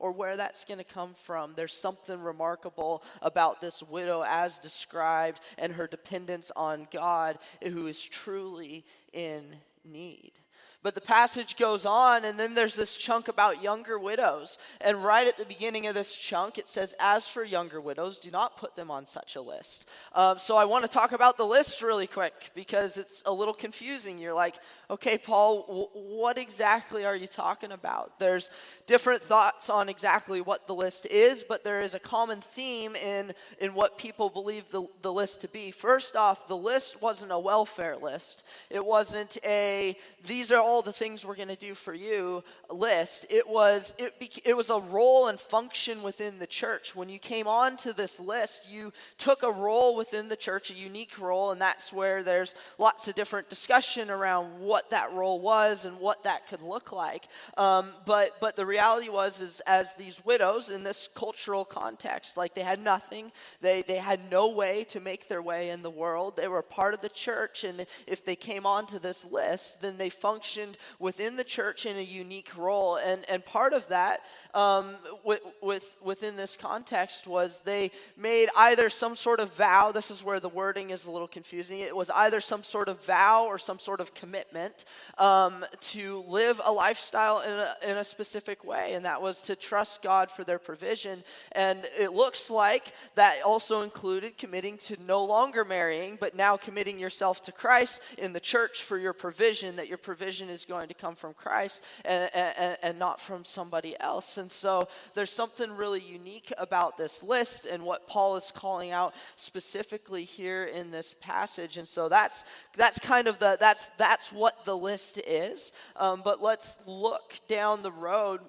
or 0.00 0.10
where 0.10 0.36
that's 0.36 0.64
going 0.64 0.78
to 0.78 0.84
come 0.84 1.14
from. 1.14 1.52
There's 1.54 1.74
something 1.74 2.20
remarkable 2.20 3.04
about 3.22 3.60
this 3.60 3.82
widow 3.82 4.24
as 4.26 4.58
described 4.58 5.40
and 5.58 5.72
her 5.74 5.86
dependence 5.86 6.50
on 6.56 6.88
God 6.90 7.38
who 7.62 7.86
is 7.86 8.02
truly 8.02 8.84
in 9.12 9.44
need. 9.84 10.32
But 10.82 10.94
the 10.94 11.00
passage 11.02 11.56
goes 11.58 11.84
on, 11.84 12.24
and 12.24 12.38
then 12.38 12.54
there's 12.54 12.74
this 12.74 12.96
chunk 12.96 13.28
about 13.28 13.62
younger 13.62 13.98
widows. 13.98 14.56
And 14.80 15.04
right 15.04 15.28
at 15.28 15.36
the 15.36 15.44
beginning 15.44 15.86
of 15.86 15.94
this 15.94 16.16
chunk, 16.16 16.56
it 16.56 16.68
says, 16.68 16.94
As 16.98 17.28
for 17.28 17.44
younger 17.44 17.82
widows, 17.82 18.18
do 18.18 18.30
not 18.30 18.56
put 18.56 18.76
them 18.76 18.90
on 18.90 19.04
such 19.04 19.36
a 19.36 19.42
list. 19.42 19.86
Um, 20.14 20.38
so 20.38 20.56
I 20.56 20.64
want 20.64 20.84
to 20.84 20.90
talk 20.90 21.12
about 21.12 21.36
the 21.36 21.44
list 21.44 21.82
really 21.82 22.06
quick 22.06 22.50
because 22.54 22.96
it's 22.96 23.22
a 23.26 23.32
little 23.32 23.52
confusing. 23.52 24.18
You're 24.18 24.32
like, 24.32 24.56
okay, 24.88 25.18
Paul, 25.18 25.66
w- 25.66 25.88
what 25.92 26.38
exactly 26.38 27.04
are 27.04 27.16
you 27.16 27.26
talking 27.26 27.72
about? 27.72 28.18
There's 28.18 28.50
different 28.86 29.22
thoughts 29.22 29.68
on 29.68 29.90
exactly 29.90 30.40
what 30.40 30.66
the 30.66 30.74
list 30.74 31.04
is, 31.04 31.44
but 31.46 31.62
there 31.62 31.80
is 31.80 31.94
a 31.94 32.00
common 32.00 32.40
theme 32.40 32.96
in, 32.96 33.32
in 33.60 33.74
what 33.74 33.98
people 33.98 34.30
believe 34.30 34.70
the, 34.70 34.86
the 35.02 35.12
list 35.12 35.42
to 35.42 35.48
be. 35.48 35.72
First 35.72 36.16
off, 36.16 36.48
the 36.48 36.56
list 36.56 37.02
wasn't 37.02 37.32
a 37.32 37.38
welfare 37.38 37.98
list, 37.98 38.44
it 38.70 38.84
wasn't 38.84 39.36
a, 39.44 39.94
these 40.24 40.50
are 40.50 40.69
all 40.70 40.82
the 40.82 40.92
things 40.92 41.24
we're 41.24 41.34
going 41.34 41.48
to 41.48 41.56
do 41.56 41.74
for 41.74 41.92
you 41.92 42.44
list. 42.70 43.26
It 43.28 43.48
was 43.48 43.92
it, 43.98 44.14
it 44.44 44.56
was 44.56 44.70
a 44.70 44.78
role 44.78 45.26
and 45.26 45.38
function 45.38 46.00
within 46.00 46.38
the 46.38 46.46
church. 46.46 46.94
When 46.94 47.08
you 47.08 47.18
came 47.18 47.48
onto 47.48 47.92
this 47.92 48.20
list, 48.20 48.70
you 48.70 48.92
took 49.18 49.42
a 49.42 49.50
role 49.50 49.96
within 49.96 50.28
the 50.28 50.36
church, 50.36 50.70
a 50.70 50.74
unique 50.74 51.18
role, 51.18 51.50
and 51.50 51.60
that's 51.60 51.92
where 51.92 52.22
there's 52.22 52.54
lots 52.78 53.08
of 53.08 53.16
different 53.16 53.48
discussion 53.48 54.10
around 54.10 54.60
what 54.60 54.90
that 54.90 55.12
role 55.12 55.40
was 55.40 55.84
and 55.86 55.98
what 55.98 56.22
that 56.22 56.46
could 56.46 56.62
look 56.62 56.92
like. 56.92 57.26
Um, 57.56 57.88
but 58.06 58.38
but 58.40 58.54
the 58.54 58.64
reality 58.64 59.08
was 59.08 59.40
is 59.40 59.60
as 59.66 59.96
these 59.96 60.24
widows 60.24 60.70
in 60.70 60.84
this 60.84 61.08
cultural 61.16 61.64
context, 61.64 62.36
like 62.36 62.54
they 62.54 62.62
had 62.62 62.78
nothing, 62.78 63.32
they 63.60 63.82
they 63.82 63.96
had 63.96 64.20
no 64.30 64.50
way 64.50 64.84
to 64.90 65.00
make 65.00 65.26
their 65.26 65.42
way 65.42 65.70
in 65.70 65.82
the 65.82 65.90
world. 65.90 66.36
They 66.36 66.46
were 66.46 66.62
part 66.62 66.94
of 66.94 67.00
the 67.00 67.08
church, 67.08 67.64
and 67.64 67.86
if 68.06 68.24
they 68.24 68.36
came 68.36 68.66
onto 68.66 69.00
this 69.00 69.24
list, 69.24 69.82
then 69.82 69.98
they 69.98 70.10
functioned 70.10 70.59
within 70.98 71.36
the 71.36 71.44
church 71.44 71.86
in 71.86 71.96
a 71.96 72.02
unique 72.02 72.56
role. 72.56 72.96
And, 72.96 73.24
and 73.28 73.44
part 73.44 73.72
of 73.72 73.88
that 73.88 74.20
um, 74.54 74.96
with, 75.24 75.40
with, 75.62 75.96
within 76.02 76.36
this 76.36 76.56
context 76.56 77.26
was 77.26 77.60
they 77.60 77.90
made 78.16 78.48
either 78.56 78.88
some 78.88 79.16
sort 79.16 79.40
of 79.40 79.54
vow, 79.54 79.92
this 79.92 80.10
is 80.10 80.24
where 80.24 80.40
the 80.40 80.48
wording 80.48 80.90
is 80.90 81.06
a 81.06 81.10
little 81.10 81.28
confusing, 81.28 81.80
it 81.80 81.94
was 81.94 82.10
either 82.10 82.40
some 82.40 82.62
sort 82.62 82.88
of 82.88 83.04
vow 83.04 83.46
or 83.46 83.58
some 83.58 83.78
sort 83.78 84.00
of 84.00 84.14
commitment 84.14 84.84
um, 85.18 85.64
to 85.80 86.24
live 86.28 86.60
a 86.64 86.72
lifestyle 86.72 87.40
in 87.40 87.52
a, 87.52 87.76
in 87.90 87.96
a 87.98 88.04
specific 88.04 88.64
way, 88.64 88.94
and 88.94 89.04
that 89.04 89.22
was 89.22 89.40
to 89.42 89.56
trust 89.56 90.02
God 90.02 90.30
for 90.30 90.44
their 90.44 90.58
provision. 90.58 91.22
And 91.52 91.78
it 91.98 92.12
looks 92.12 92.50
like 92.50 92.92
that 93.14 93.36
also 93.44 93.82
included 93.82 94.36
committing 94.36 94.78
to 94.78 94.96
no 95.06 95.24
longer 95.24 95.64
marrying, 95.64 96.18
but 96.20 96.34
now 96.34 96.56
committing 96.56 96.98
yourself 96.98 97.42
to 97.44 97.52
Christ 97.52 98.00
in 98.18 98.32
the 98.32 98.40
church 98.40 98.82
for 98.82 98.98
your 98.98 99.12
provision, 99.12 99.76
that 99.76 99.88
your 99.88 99.98
provision 99.98 100.48
is 100.50 100.64
going 100.64 100.88
to 100.88 100.94
come 100.94 101.14
from 101.14 101.34
Christ 101.34 101.82
and, 102.04 102.30
and, 102.34 102.78
and 102.82 102.98
not 102.98 103.20
from 103.20 103.44
somebody 103.44 103.98
else. 104.00 104.38
And 104.38 104.50
so 104.50 104.88
there's 105.14 105.30
something 105.30 105.70
really 105.76 106.00
unique 106.00 106.52
about 106.58 106.96
this 106.96 107.22
list 107.22 107.66
and 107.66 107.82
what 107.82 108.06
Paul 108.06 108.36
is 108.36 108.52
calling 108.54 108.90
out 108.90 109.14
specifically 109.36 110.24
here 110.24 110.64
in 110.64 110.90
this 110.90 111.14
passage. 111.20 111.76
And 111.76 111.88
so 111.88 112.08
that's 112.08 112.44
that's 112.76 112.98
kind 112.98 113.28
of 113.28 113.38
the 113.38 113.56
that's 113.58 113.90
that's 113.96 114.32
what 114.32 114.64
the 114.64 114.76
list 114.76 115.18
is. 115.26 115.72
Um, 115.96 116.22
but 116.24 116.42
let's 116.42 116.78
look 116.86 117.34
down 117.48 117.82
the 117.82 117.92
road 117.92 118.40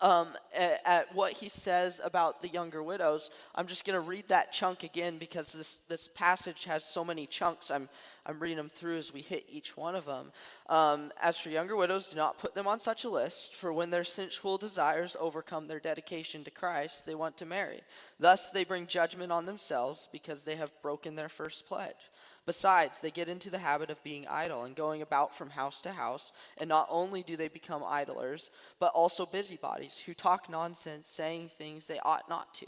um, 0.00 0.28
at, 0.56 0.80
at, 0.84 1.14
what 1.14 1.32
he 1.32 1.48
says 1.48 2.00
about 2.02 2.42
the 2.42 2.48
younger 2.48 2.82
widows. 2.82 3.30
I'm 3.54 3.66
just 3.66 3.84
going 3.84 3.94
to 3.94 4.08
read 4.08 4.28
that 4.28 4.52
chunk 4.52 4.82
again 4.82 5.18
because 5.18 5.52
this, 5.52 5.78
this 5.88 6.08
passage 6.08 6.64
has 6.64 6.84
so 6.84 7.04
many 7.04 7.26
chunks. 7.26 7.70
I'm, 7.70 7.88
I'm 8.26 8.38
reading 8.38 8.56
them 8.56 8.68
through 8.68 8.96
as 8.96 9.12
we 9.12 9.20
hit 9.20 9.44
each 9.48 9.76
one 9.76 9.94
of 9.94 10.06
them. 10.06 10.32
Um, 10.68 11.12
as 11.22 11.38
for 11.38 11.50
younger 11.50 11.76
widows, 11.76 12.08
do 12.08 12.16
not 12.16 12.38
put 12.38 12.54
them 12.54 12.66
on 12.66 12.80
such 12.80 13.04
a 13.04 13.10
list, 13.10 13.54
for 13.54 13.72
when 13.72 13.90
their 13.90 14.04
sensual 14.04 14.56
desires 14.56 15.16
overcome 15.20 15.66
their 15.68 15.80
dedication 15.80 16.44
to 16.44 16.50
Christ, 16.50 17.04
they 17.06 17.14
want 17.14 17.36
to 17.38 17.46
marry. 17.46 17.82
Thus, 18.18 18.50
they 18.50 18.64
bring 18.64 18.86
judgment 18.86 19.30
on 19.30 19.44
themselves 19.44 20.08
because 20.10 20.44
they 20.44 20.56
have 20.56 20.72
broken 20.82 21.16
their 21.16 21.28
first 21.28 21.66
pledge. 21.66 22.10
Besides, 22.46 23.00
they 23.00 23.10
get 23.10 23.28
into 23.30 23.48
the 23.48 23.58
habit 23.58 23.90
of 23.90 24.02
being 24.04 24.28
idle 24.28 24.64
and 24.64 24.76
going 24.76 25.00
about 25.00 25.34
from 25.34 25.48
house 25.48 25.80
to 25.82 25.92
house, 25.92 26.30
and 26.58 26.68
not 26.68 26.86
only 26.90 27.22
do 27.22 27.36
they 27.36 27.48
become 27.48 27.82
idlers, 27.82 28.50
but 28.78 28.92
also 28.94 29.24
busybodies 29.24 29.98
who 29.98 30.12
talk 30.12 30.50
nonsense, 30.50 31.08
saying 31.08 31.48
things 31.48 31.86
they 31.86 31.98
ought 32.00 32.28
not 32.28 32.52
to. 32.54 32.66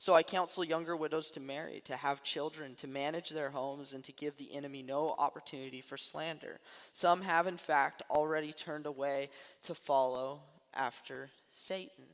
So 0.00 0.14
I 0.14 0.24
counsel 0.24 0.64
younger 0.64 0.96
widows 0.96 1.30
to 1.30 1.40
marry, 1.40 1.80
to 1.84 1.96
have 1.96 2.24
children, 2.24 2.74
to 2.76 2.88
manage 2.88 3.30
their 3.30 3.50
homes, 3.50 3.92
and 3.92 4.02
to 4.02 4.12
give 4.12 4.36
the 4.36 4.52
enemy 4.52 4.82
no 4.82 5.14
opportunity 5.16 5.80
for 5.80 5.96
slander. 5.96 6.58
Some 6.92 7.22
have, 7.22 7.46
in 7.46 7.56
fact, 7.56 8.02
already 8.10 8.52
turned 8.52 8.86
away 8.86 9.30
to 9.62 9.74
follow 9.74 10.40
after 10.74 11.30
Satan. 11.52 12.06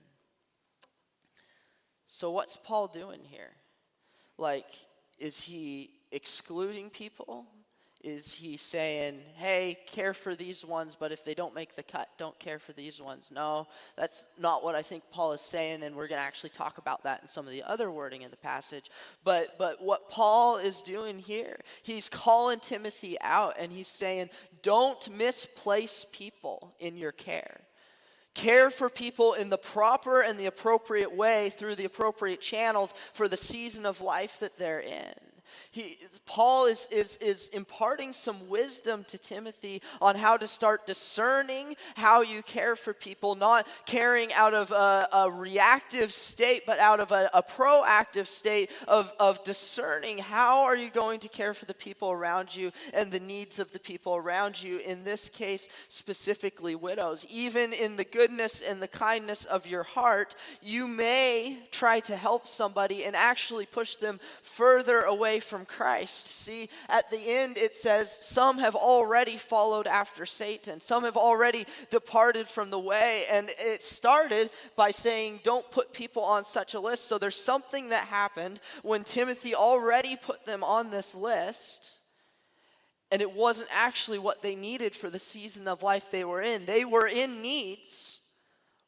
So, 2.06 2.30
what's 2.30 2.58
Paul 2.58 2.88
doing 2.88 3.20
here? 3.24 3.52
Like, 4.36 4.66
is 5.18 5.40
he 5.40 5.90
excluding 6.12 6.90
people? 6.90 7.46
Is 8.02 8.34
he 8.34 8.56
saying, 8.56 9.20
hey, 9.34 9.76
care 9.86 10.14
for 10.14 10.34
these 10.34 10.64
ones, 10.64 10.96
but 10.98 11.12
if 11.12 11.22
they 11.22 11.34
don't 11.34 11.54
make 11.54 11.74
the 11.74 11.82
cut, 11.82 12.08
don't 12.16 12.38
care 12.38 12.58
for 12.58 12.72
these 12.72 12.98
ones? 12.98 13.30
No, 13.30 13.66
that's 13.94 14.24
not 14.38 14.64
what 14.64 14.74
I 14.74 14.80
think 14.80 15.02
Paul 15.10 15.32
is 15.32 15.42
saying, 15.42 15.82
and 15.82 15.94
we're 15.94 16.08
going 16.08 16.18
to 16.18 16.26
actually 16.26 16.50
talk 16.50 16.78
about 16.78 17.04
that 17.04 17.20
in 17.20 17.28
some 17.28 17.46
of 17.46 17.52
the 17.52 17.62
other 17.62 17.90
wording 17.90 18.22
in 18.22 18.30
the 18.30 18.38
passage. 18.38 18.90
But, 19.22 19.48
but 19.58 19.82
what 19.82 20.08
Paul 20.08 20.56
is 20.56 20.80
doing 20.80 21.18
here, 21.18 21.60
he's 21.82 22.08
calling 22.08 22.60
Timothy 22.60 23.18
out, 23.20 23.56
and 23.58 23.70
he's 23.70 23.88
saying, 23.88 24.30
don't 24.62 25.14
misplace 25.14 26.06
people 26.10 26.74
in 26.80 26.96
your 26.96 27.12
care 27.12 27.60
care 28.32 28.70
for 28.70 28.88
people 28.88 29.34
in 29.34 29.50
the 29.50 29.58
proper 29.58 30.22
and 30.22 30.38
the 30.38 30.46
appropriate 30.46 31.14
way 31.14 31.50
through 31.50 31.74
the 31.74 31.84
appropriate 31.84 32.40
channels 32.40 32.94
for 33.12 33.26
the 33.26 33.36
season 33.36 33.84
of 33.84 34.00
life 34.00 34.38
that 34.38 34.56
they're 34.56 34.80
in. 34.80 35.12
He, 35.70 35.98
Paul 36.26 36.66
is, 36.66 36.88
is, 36.90 37.16
is 37.16 37.48
imparting 37.48 38.12
some 38.12 38.48
wisdom 38.48 39.04
to 39.08 39.18
Timothy 39.18 39.82
on 40.00 40.16
how 40.16 40.36
to 40.36 40.46
start 40.46 40.86
discerning 40.86 41.76
how 41.94 42.22
you 42.22 42.42
care 42.42 42.76
for 42.76 42.92
people, 42.92 43.34
not 43.34 43.66
caring 43.86 44.32
out 44.32 44.54
of 44.54 44.70
a, 44.70 45.08
a 45.12 45.30
reactive 45.30 46.12
state, 46.12 46.64
but 46.66 46.78
out 46.78 47.00
of 47.00 47.12
a, 47.12 47.30
a 47.34 47.42
proactive 47.42 48.26
state 48.26 48.70
of, 48.88 49.12
of 49.20 49.42
discerning 49.44 50.18
how 50.18 50.62
are 50.62 50.76
you 50.76 50.90
going 50.90 51.20
to 51.20 51.28
care 51.28 51.54
for 51.54 51.64
the 51.64 51.74
people 51.74 52.10
around 52.10 52.54
you 52.54 52.72
and 52.94 53.10
the 53.10 53.20
needs 53.20 53.58
of 53.58 53.72
the 53.72 53.78
people 53.78 54.14
around 54.14 54.62
you, 54.62 54.78
in 54.78 55.04
this 55.04 55.28
case, 55.28 55.68
specifically 55.88 56.74
widows. 56.74 57.26
Even 57.30 57.72
in 57.72 57.96
the 57.96 58.04
goodness 58.04 58.60
and 58.60 58.82
the 58.82 58.88
kindness 58.88 59.44
of 59.44 59.66
your 59.66 59.82
heart, 59.82 60.34
you 60.62 60.86
may 60.86 61.58
try 61.70 62.00
to 62.00 62.16
help 62.16 62.46
somebody 62.46 63.04
and 63.04 63.16
actually 63.16 63.66
push 63.66 63.96
them 63.96 64.20
further 64.42 65.02
from 65.40 65.64
Christ. 65.64 66.28
See, 66.28 66.68
at 66.88 67.10
the 67.10 67.18
end 67.18 67.58
it 67.58 67.74
says, 67.74 68.10
Some 68.10 68.58
have 68.58 68.74
already 68.74 69.36
followed 69.36 69.86
after 69.86 70.26
Satan, 70.26 70.80
some 70.80 71.04
have 71.04 71.16
already 71.16 71.66
departed 71.90 72.48
from 72.48 72.70
the 72.70 72.78
way. 72.78 73.24
And 73.30 73.50
it 73.58 73.82
started 73.82 74.50
by 74.76 74.90
saying, 74.90 75.40
Don't 75.42 75.70
put 75.70 75.92
people 75.92 76.22
on 76.22 76.44
such 76.44 76.74
a 76.74 76.80
list. 76.80 77.08
So 77.08 77.18
there's 77.18 77.36
something 77.36 77.88
that 77.90 78.04
happened 78.04 78.60
when 78.82 79.04
Timothy 79.04 79.54
already 79.54 80.16
put 80.16 80.44
them 80.44 80.62
on 80.62 80.90
this 80.90 81.14
list. 81.14 81.98
And 83.12 83.20
it 83.20 83.32
wasn't 83.32 83.70
actually 83.72 84.20
what 84.20 84.40
they 84.40 84.54
needed 84.54 84.94
for 84.94 85.10
the 85.10 85.18
season 85.18 85.66
of 85.66 85.82
life 85.82 86.10
they 86.10 86.24
were 86.24 86.42
in. 86.42 86.64
They 86.64 86.84
were 86.84 87.08
in 87.08 87.42
needs 87.42 88.20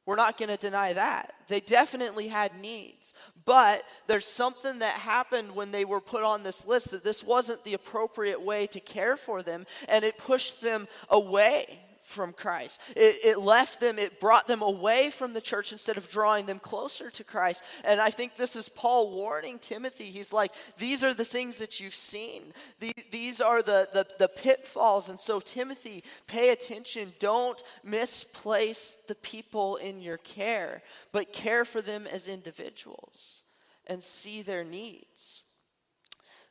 we're 0.04 0.16
not 0.16 0.37
going 0.37 0.49
to 0.49 0.56
deny 0.56 0.92
that. 0.94 1.32
They 1.47 1.61
definitely 1.61 2.28
had 2.28 2.59
needs. 2.61 3.14
But 3.44 3.84
there's 4.06 4.26
something 4.26 4.78
that 4.80 4.94
happened 4.94 5.54
when 5.54 5.72
they 5.72 5.84
were 5.84 6.00
put 6.00 6.22
on 6.22 6.42
this 6.42 6.66
list 6.66 6.90
that 6.90 7.04
this 7.04 7.25
wasn't 7.25 7.64
the 7.64 7.75
appropriate 7.75 8.40
way 8.40 8.66
to 8.68 8.80
care 8.80 9.16
for 9.16 9.42
them, 9.42 9.66
and 9.88 10.04
it 10.04 10.18
pushed 10.18 10.61
them 10.61 10.87
away 11.08 11.80
from 12.02 12.32
Christ. 12.32 12.80
It, 12.97 13.25
it, 13.25 13.38
left 13.38 13.80
them, 13.80 13.99
it 13.99 14.21
brought 14.21 14.47
them 14.47 14.62
away 14.62 15.11
from 15.11 15.32
the 15.32 15.40
church 15.40 15.73
instead 15.73 15.97
of 15.97 16.11
drawing 16.11 16.47
them 16.47 16.59
closer 16.59 17.11
to 17.11 17.25
Christ. 17.25 17.62
And 17.85 18.00
I 18.00 18.11
think 18.11 18.37
this 18.37 18.56
is 18.56 18.68
Paul 18.68 19.12
warning 19.12 19.59
Timothy. 19.59 20.06
He's 20.06 20.32
like, 20.32 20.52
these 20.78 21.04
are 21.04 21.14
the 21.14 21.25
things 21.25 21.59
that 21.59 21.80
you've 21.80 21.94
seen, 21.94 22.42
the, 22.80 22.92
these 23.11 23.40
are 23.40 23.62
the, 23.62 23.88
the, 23.92 24.06
the 24.18 24.28
pitfalls. 24.28 25.09
And 25.09 25.18
so, 25.18 25.40
Timothy, 25.40 26.04
pay 26.26 26.50
attention. 26.50 27.12
Don't 27.18 27.62
misplace 27.85 28.99
the 29.09 29.14
people 29.16 29.76
in 29.76 30.00
your 30.00 30.18
care, 30.18 30.82
but 31.12 31.32
care 31.32 31.64
for 31.64 31.80
them 31.80 32.06
as 32.06 32.28
individuals 32.28 33.42
and 33.87 34.02
see 34.02 34.42
their 34.42 34.64
needs 34.64 35.42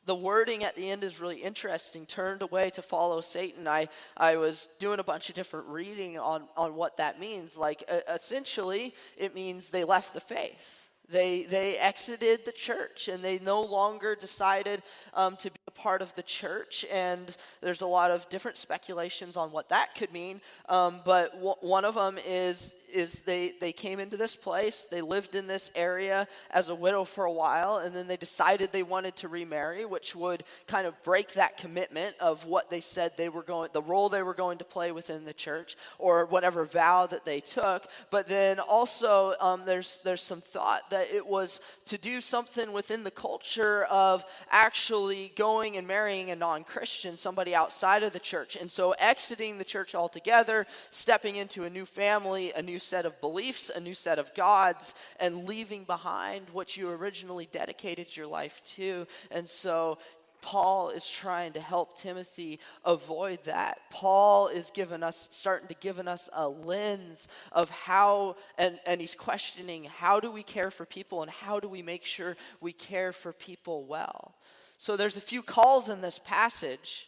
the 0.04 0.14
wording 0.14 0.64
at 0.64 0.74
the 0.76 0.90
end 0.90 1.04
is 1.04 1.20
really 1.20 1.42
interesting 1.42 2.06
turned 2.06 2.42
away 2.42 2.70
to 2.70 2.82
follow 2.82 3.20
satan 3.20 3.68
i, 3.68 3.88
I 4.16 4.36
was 4.36 4.68
doing 4.78 4.98
a 4.98 5.04
bunch 5.04 5.28
of 5.28 5.34
different 5.34 5.66
reading 5.68 6.18
on, 6.18 6.44
on 6.56 6.74
what 6.74 6.96
that 6.96 7.20
means 7.20 7.56
like 7.56 7.84
uh, 7.88 8.00
essentially 8.12 8.94
it 9.16 9.34
means 9.34 9.70
they 9.70 9.84
left 9.84 10.14
the 10.14 10.20
faith 10.20 10.88
They, 11.08 11.44
they 11.44 11.76
exited 11.78 12.44
the 12.44 12.52
church 12.52 13.08
and 13.08 13.22
they 13.22 13.38
no 13.38 13.60
longer 13.60 14.14
decided 14.16 14.82
um, 15.12 15.36
to 15.36 15.50
be 15.50 15.58
a 15.66 15.70
part 15.70 16.00
of 16.00 16.14
the 16.14 16.22
church. 16.22 16.86
And 16.90 17.36
there's 17.60 17.82
a 17.82 17.86
lot 17.86 18.10
of 18.10 18.26
different 18.30 18.56
speculations 18.56 19.36
on 19.36 19.52
what 19.52 19.68
that 19.68 19.94
could 19.94 20.12
mean. 20.12 20.40
Um, 20.68 21.00
but 21.04 21.32
w- 21.34 21.60
one 21.60 21.84
of 21.84 21.94
them 21.96 22.18
is 22.26 22.74
is 22.92 23.20
they, 23.20 23.52
they 23.60 23.72
came 23.72 24.00
into 24.00 24.16
this 24.16 24.36
place, 24.36 24.86
they 24.90 25.02
lived 25.02 25.34
in 25.34 25.46
this 25.46 25.70
area 25.74 26.26
as 26.50 26.68
a 26.68 26.74
widow 26.74 27.04
for 27.04 27.24
a 27.24 27.32
while, 27.32 27.78
and 27.78 27.94
then 27.94 28.06
they 28.06 28.16
decided 28.16 28.72
they 28.72 28.82
wanted 28.82 29.16
to 29.16 29.28
remarry, 29.28 29.84
which 29.84 30.14
would 30.14 30.44
kind 30.66 30.86
of 30.86 31.00
break 31.02 31.32
that 31.34 31.56
commitment 31.56 32.14
of 32.20 32.46
what 32.46 32.70
they 32.70 32.80
said 32.80 33.12
they 33.16 33.28
were 33.28 33.42
going, 33.42 33.70
the 33.72 33.82
role 33.82 34.08
they 34.08 34.22
were 34.22 34.34
going 34.34 34.58
to 34.58 34.64
play 34.64 34.92
within 34.92 35.24
the 35.24 35.32
church, 35.32 35.76
or 35.98 36.26
whatever 36.26 36.64
vow 36.64 37.06
that 37.06 37.24
they 37.24 37.40
took. 37.40 37.86
But 38.10 38.28
then 38.28 38.60
also, 38.60 39.34
um, 39.40 39.62
there's, 39.64 40.00
there's 40.04 40.20
some 40.20 40.40
thought 40.40 40.90
that 40.90 41.10
it 41.12 41.26
was 41.26 41.60
to 41.86 41.98
do 41.98 42.20
something 42.20 42.72
within 42.72 43.04
the 43.04 43.10
culture 43.10 43.84
of 43.84 44.24
actually 44.50 45.32
going 45.36 45.76
and 45.76 45.86
marrying 45.86 46.30
a 46.30 46.36
non 46.36 46.64
Christian, 46.64 47.16
somebody 47.16 47.54
outside 47.54 48.02
of 48.02 48.12
the 48.12 48.18
church. 48.18 48.56
And 48.56 48.70
so 48.70 48.94
exiting 48.98 49.58
the 49.58 49.64
church 49.64 49.94
altogether, 49.94 50.66
stepping 50.90 51.36
into 51.36 51.64
a 51.64 51.70
new 51.70 51.86
family, 51.86 52.52
a 52.54 52.62
new 52.62 52.78
set 52.82 53.06
of 53.06 53.20
beliefs, 53.20 53.70
a 53.74 53.80
new 53.80 53.94
set 53.94 54.18
of 54.18 54.34
gods, 54.34 54.94
and 55.20 55.46
leaving 55.46 55.84
behind 55.84 56.50
what 56.50 56.76
you 56.76 56.90
originally 56.90 57.48
dedicated 57.50 58.16
your 58.16 58.26
life 58.26 58.62
to. 58.76 59.06
And 59.30 59.48
so 59.48 59.98
Paul 60.42 60.90
is 60.90 61.08
trying 61.08 61.52
to 61.52 61.60
help 61.60 61.96
Timothy 61.96 62.58
avoid 62.84 63.44
that. 63.44 63.78
Paul 63.90 64.48
is 64.48 64.72
giving 64.74 65.02
us, 65.02 65.28
starting 65.30 65.68
to 65.68 65.74
giving 65.74 66.08
us 66.08 66.28
a 66.32 66.48
lens 66.48 67.28
of 67.52 67.70
how, 67.70 68.36
and, 68.58 68.78
and 68.84 69.00
he's 69.00 69.14
questioning 69.14 69.84
how 69.84 70.20
do 70.20 70.30
we 70.30 70.42
care 70.42 70.70
for 70.70 70.84
people 70.84 71.22
and 71.22 71.30
how 71.30 71.60
do 71.60 71.68
we 71.68 71.80
make 71.80 72.04
sure 72.04 72.36
we 72.60 72.72
care 72.72 73.12
for 73.12 73.32
people 73.32 73.84
well. 73.84 74.34
So 74.78 74.96
there's 74.96 75.16
a 75.16 75.20
few 75.20 75.42
calls 75.42 75.88
in 75.88 76.00
this 76.00 76.18
passage 76.18 77.06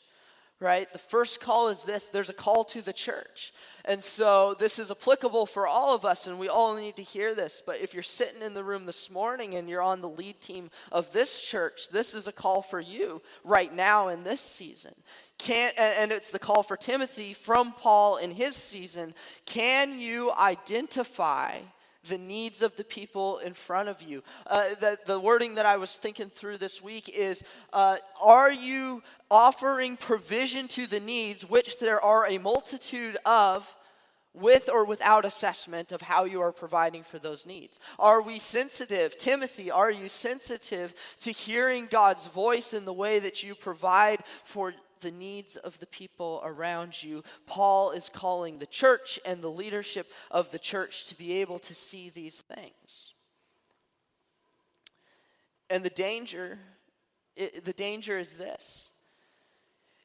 right? 0.60 0.90
The 0.92 0.98
first 0.98 1.40
call 1.40 1.68
is 1.68 1.82
this 1.82 2.08
there's 2.08 2.30
a 2.30 2.34
call 2.34 2.64
to 2.64 2.82
the 2.82 2.92
church. 2.92 3.52
And 3.86 4.02
so 4.02 4.54
this 4.54 4.78
is 4.78 4.90
applicable 4.90 5.44
for 5.44 5.66
all 5.66 5.94
of 5.94 6.06
us, 6.06 6.26
and 6.26 6.38
we 6.38 6.48
all 6.48 6.74
need 6.74 6.96
to 6.96 7.02
hear 7.02 7.34
this. 7.34 7.62
But 7.64 7.80
if 7.82 7.92
you're 7.92 8.02
sitting 8.02 8.40
in 8.40 8.54
the 8.54 8.64
room 8.64 8.86
this 8.86 9.10
morning 9.10 9.56
and 9.56 9.68
you're 9.68 9.82
on 9.82 10.00
the 10.00 10.08
lead 10.08 10.40
team 10.40 10.70
of 10.90 11.12
this 11.12 11.42
church, 11.42 11.90
this 11.90 12.14
is 12.14 12.26
a 12.26 12.32
call 12.32 12.62
for 12.62 12.80
you 12.80 13.20
right 13.44 13.74
now 13.74 14.08
in 14.08 14.24
this 14.24 14.40
season. 14.40 14.94
Can, 15.36 15.72
and 15.76 16.12
it's 16.12 16.30
the 16.30 16.38
call 16.38 16.62
for 16.62 16.78
Timothy 16.78 17.34
from 17.34 17.72
Paul 17.72 18.16
in 18.16 18.30
his 18.30 18.56
season. 18.56 19.12
Can 19.44 19.98
you 19.98 20.32
identify 20.32 21.58
the 22.08 22.18
needs 22.18 22.62
of 22.62 22.76
the 22.76 22.84
people 22.84 23.38
in 23.38 23.54
front 23.54 23.88
of 23.88 24.02
you. 24.02 24.22
Uh, 24.46 24.70
the, 24.80 24.98
the 25.06 25.20
wording 25.20 25.54
that 25.56 25.66
I 25.66 25.76
was 25.76 25.96
thinking 25.96 26.30
through 26.30 26.58
this 26.58 26.82
week 26.82 27.08
is 27.08 27.44
uh, 27.72 27.96
Are 28.24 28.52
you 28.52 29.02
offering 29.30 29.96
provision 29.96 30.68
to 30.68 30.86
the 30.86 31.00
needs, 31.00 31.48
which 31.48 31.78
there 31.78 32.00
are 32.00 32.26
a 32.26 32.38
multitude 32.38 33.16
of? 33.24 33.76
with 34.34 34.68
or 34.68 34.84
without 34.84 35.24
assessment 35.24 35.92
of 35.92 36.02
how 36.02 36.24
you 36.24 36.40
are 36.40 36.52
providing 36.52 37.02
for 37.02 37.18
those 37.18 37.46
needs? 37.46 37.78
Are 37.98 38.20
we 38.20 38.38
sensitive? 38.40 39.16
Timothy, 39.16 39.70
are 39.70 39.92
you 39.92 40.08
sensitive 40.08 40.92
to 41.20 41.30
hearing 41.30 41.86
God's 41.86 42.26
voice 42.26 42.74
in 42.74 42.84
the 42.84 42.92
way 42.92 43.20
that 43.20 43.42
you 43.44 43.54
provide 43.54 44.24
for 44.42 44.74
the 45.04 45.12
needs 45.12 45.56
of 45.56 45.78
the 45.78 45.86
people 45.86 46.40
around 46.42 47.00
you. 47.00 47.22
Paul 47.46 47.92
is 47.92 48.08
calling 48.08 48.58
the 48.58 48.66
church 48.66 49.20
and 49.24 49.40
the 49.40 49.50
leadership 49.50 50.10
of 50.30 50.50
the 50.50 50.58
church 50.58 51.06
to 51.06 51.16
be 51.16 51.34
able 51.34 51.60
to 51.60 51.74
see 51.74 52.08
these 52.08 52.40
things. 52.40 53.12
And 55.70 55.84
the 55.84 55.90
danger, 55.90 56.58
it, 57.36 57.64
the 57.64 57.72
danger 57.72 58.18
is 58.18 58.36
this. 58.36 58.90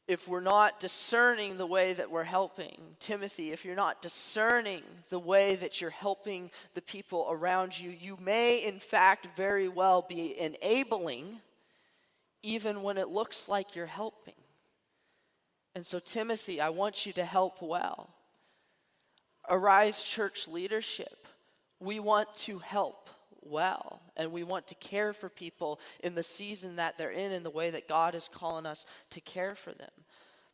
If 0.07 0.27
we're 0.27 0.41
not 0.41 0.79
discerning 0.79 1.57
the 1.57 1.67
way 1.67 1.93
that 1.93 2.09
we're 2.09 2.23
helping 2.23 2.77
Timothy, 2.99 3.51
if 3.51 3.63
you're 3.63 3.75
not 3.75 4.01
discerning 4.01 4.81
the 5.09 5.19
way 5.19 5.55
that 5.55 5.79
you're 5.79 5.91
helping 5.91 6.49
the 6.73 6.81
people 6.81 7.27
around 7.29 7.79
you, 7.79 7.91
you 7.91 8.17
may, 8.19 8.57
in 8.57 8.79
fact, 8.79 9.27
very 9.35 9.69
well 9.69 10.01
be 10.01 10.39
enabling 10.39 11.39
even 12.41 12.81
when 12.81 12.97
it 12.97 13.09
looks 13.09 13.47
like 13.47 13.75
you're 13.75 13.85
helping. 13.85 14.33
And 15.75 15.85
so, 15.85 15.99
Timothy, 15.99 16.59
I 16.61 16.69
want 16.69 17.05
you 17.05 17.13
to 17.13 17.25
help 17.25 17.61
well. 17.61 18.09
Arise 19.49 20.03
Church 20.03 20.47
leadership, 20.47 21.27
we 21.79 21.99
want 21.99 22.33
to 22.35 22.59
help 22.59 23.09
well, 23.41 24.01
and 24.17 24.31
we 24.31 24.43
want 24.43 24.67
to 24.67 24.75
care 24.75 25.13
for 25.13 25.29
people 25.29 25.79
in 26.03 26.13
the 26.13 26.23
season 26.23 26.75
that 26.75 26.97
they're 26.97 27.11
in, 27.11 27.31
in 27.31 27.43
the 27.43 27.49
way 27.49 27.69
that 27.71 27.87
God 27.87 28.15
is 28.15 28.27
calling 28.27 28.65
us 28.65 28.85
to 29.11 29.21
care 29.21 29.55
for 29.55 29.71
them. 29.71 29.89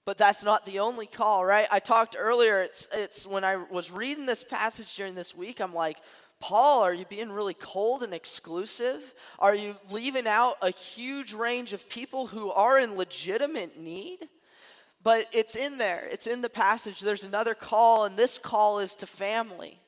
But 0.05 0.19
that's 0.19 0.43
not 0.43 0.65
the 0.65 0.79
only 0.79 1.07
call, 1.07 1.43
right? 1.43 1.67
I 1.71 1.79
talked 1.79 2.15
earlier, 2.17 2.61
it's, 2.61 2.87
it's 2.93 3.25
when 3.25 3.43
I 3.43 3.55
was 3.55 3.91
reading 3.91 4.27
this 4.27 4.43
passage 4.43 4.95
during 4.95 5.15
this 5.15 5.35
week, 5.35 5.59
I'm 5.59 5.73
like, 5.73 5.97
Paul, 6.39 6.83
are 6.83 6.93
you 6.93 7.05
being 7.05 7.31
really 7.31 7.55
cold 7.55 8.03
and 8.03 8.13
exclusive? 8.13 9.15
Are 9.39 9.55
you 9.55 9.75
leaving 9.89 10.27
out 10.27 10.57
a 10.61 10.69
huge 10.69 11.33
range 11.33 11.73
of 11.73 11.89
people 11.89 12.27
who 12.27 12.51
are 12.51 12.77
in 12.77 12.97
legitimate 12.97 13.79
need? 13.79 14.29
But 15.05 15.27
it's 15.31 15.55
in 15.55 15.77
there, 15.77 16.09
it's 16.11 16.25
in 16.25 16.41
the 16.41 16.49
passage. 16.49 16.99
There's 16.99 17.23
another 17.23 17.53
call, 17.53 18.05
and 18.05 18.17
this 18.17 18.39
call 18.39 18.79
is 18.79 18.95
to 18.95 19.05
family. 19.05 19.79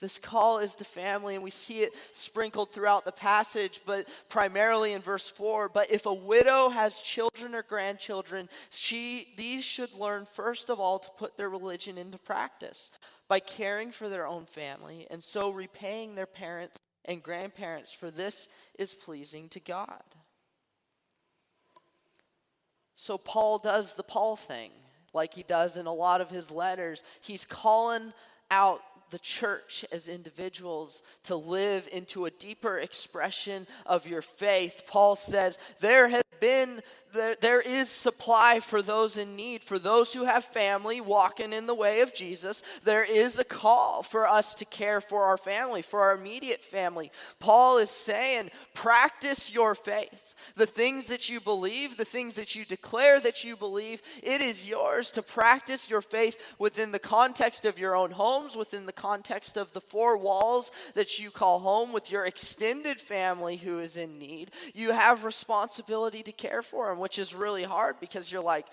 This 0.00 0.18
call 0.18 0.58
is 0.58 0.74
to 0.76 0.84
family, 0.84 1.36
and 1.36 1.44
we 1.44 1.50
see 1.52 1.82
it 1.82 1.92
sprinkled 2.12 2.72
throughout 2.72 3.04
the 3.04 3.12
passage, 3.12 3.80
but 3.86 4.08
primarily 4.28 4.92
in 4.92 5.02
verse 5.02 5.30
4. 5.30 5.68
But 5.68 5.92
if 5.92 6.04
a 6.04 6.12
widow 6.12 6.68
has 6.68 6.98
children 6.98 7.54
or 7.54 7.62
grandchildren, 7.62 8.48
she, 8.70 9.28
these 9.36 9.64
should 9.64 9.94
learn, 9.94 10.26
first 10.26 10.68
of 10.68 10.80
all, 10.80 10.98
to 10.98 11.10
put 11.16 11.36
their 11.36 11.48
religion 11.48 11.96
into 11.96 12.18
practice 12.18 12.90
by 13.28 13.38
caring 13.38 13.92
for 13.92 14.08
their 14.08 14.26
own 14.26 14.46
family 14.46 15.06
and 15.12 15.22
so 15.22 15.50
repaying 15.50 16.16
their 16.16 16.26
parents 16.26 16.76
and 17.04 17.22
grandparents, 17.22 17.92
for 17.92 18.10
this 18.10 18.48
is 18.80 18.94
pleasing 18.94 19.48
to 19.50 19.60
God. 19.60 20.02
So 23.00 23.16
Paul 23.16 23.56
does 23.56 23.94
the 23.94 24.02
Paul 24.02 24.36
thing, 24.36 24.70
like 25.14 25.32
he 25.32 25.42
does 25.42 25.78
in 25.78 25.86
a 25.86 25.92
lot 25.92 26.20
of 26.20 26.28
his 26.28 26.50
letters. 26.50 27.02
He's 27.22 27.46
calling 27.46 28.12
out 28.50 28.82
the 29.08 29.18
church 29.18 29.86
as 29.90 30.06
individuals 30.06 31.02
to 31.24 31.34
live 31.34 31.88
into 31.90 32.26
a 32.26 32.30
deeper 32.30 32.78
expression 32.78 33.66
of 33.86 34.06
your 34.06 34.20
faith. 34.20 34.82
Paul 34.86 35.16
says, 35.16 35.58
There 35.80 36.10
have 36.10 36.24
been 36.40 36.82
there, 37.12 37.34
there 37.40 37.60
is 37.60 37.88
supply 37.88 38.60
for 38.60 38.82
those 38.82 39.16
in 39.16 39.36
need. 39.36 39.62
For 39.62 39.78
those 39.78 40.12
who 40.12 40.24
have 40.24 40.44
family 40.44 41.00
walking 41.00 41.52
in 41.52 41.66
the 41.66 41.74
way 41.74 42.00
of 42.00 42.14
Jesus, 42.14 42.62
there 42.84 43.04
is 43.04 43.38
a 43.38 43.44
call 43.44 44.02
for 44.02 44.28
us 44.28 44.54
to 44.54 44.64
care 44.64 45.00
for 45.00 45.24
our 45.24 45.36
family, 45.36 45.82
for 45.82 46.00
our 46.00 46.14
immediate 46.14 46.64
family. 46.64 47.10
Paul 47.38 47.78
is 47.78 47.90
saying, 47.90 48.50
practice 48.74 49.52
your 49.52 49.74
faith. 49.74 50.34
The 50.54 50.66
things 50.66 51.06
that 51.08 51.28
you 51.28 51.40
believe, 51.40 51.96
the 51.96 52.04
things 52.04 52.36
that 52.36 52.54
you 52.54 52.64
declare 52.64 53.20
that 53.20 53.44
you 53.44 53.56
believe, 53.56 54.02
it 54.22 54.40
is 54.40 54.66
yours 54.66 55.10
to 55.12 55.22
practice 55.22 55.90
your 55.90 56.02
faith 56.02 56.54
within 56.58 56.92
the 56.92 56.98
context 56.98 57.64
of 57.64 57.78
your 57.78 57.96
own 57.96 58.10
homes, 58.12 58.56
within 58.56 58.86
the 58.86 58.92
context 58.92 59.56
of 59.56 59.72
the 59.72 59.80
four 59.80 60.16
walls 60.16 60.70
that 60.94 61.18
you 61.18 61.30
call 61.30 61.58
home, 61.60 61.92
with 61.92 62.10
your 62.10 62.24
extended 62.24 63.00
family 63.00 63.56
who 63.56 63.78
is 63.78 63.96
in 63.96 64.18
need. 64.18 64.50
You 64.74 64.92
have 64.92 65.24
responsibility 65.24 66.22
to 66.22 66.32
care 66.32 66.62
for 66.62 66.88
them 66.88 66.99
which 67.00 67.18
is 67.18 67.34
really 67.34 67.64
hard 67.64 67.96
because 68.00 68.30
you're 68.30 68.42
like, 68.42 68.66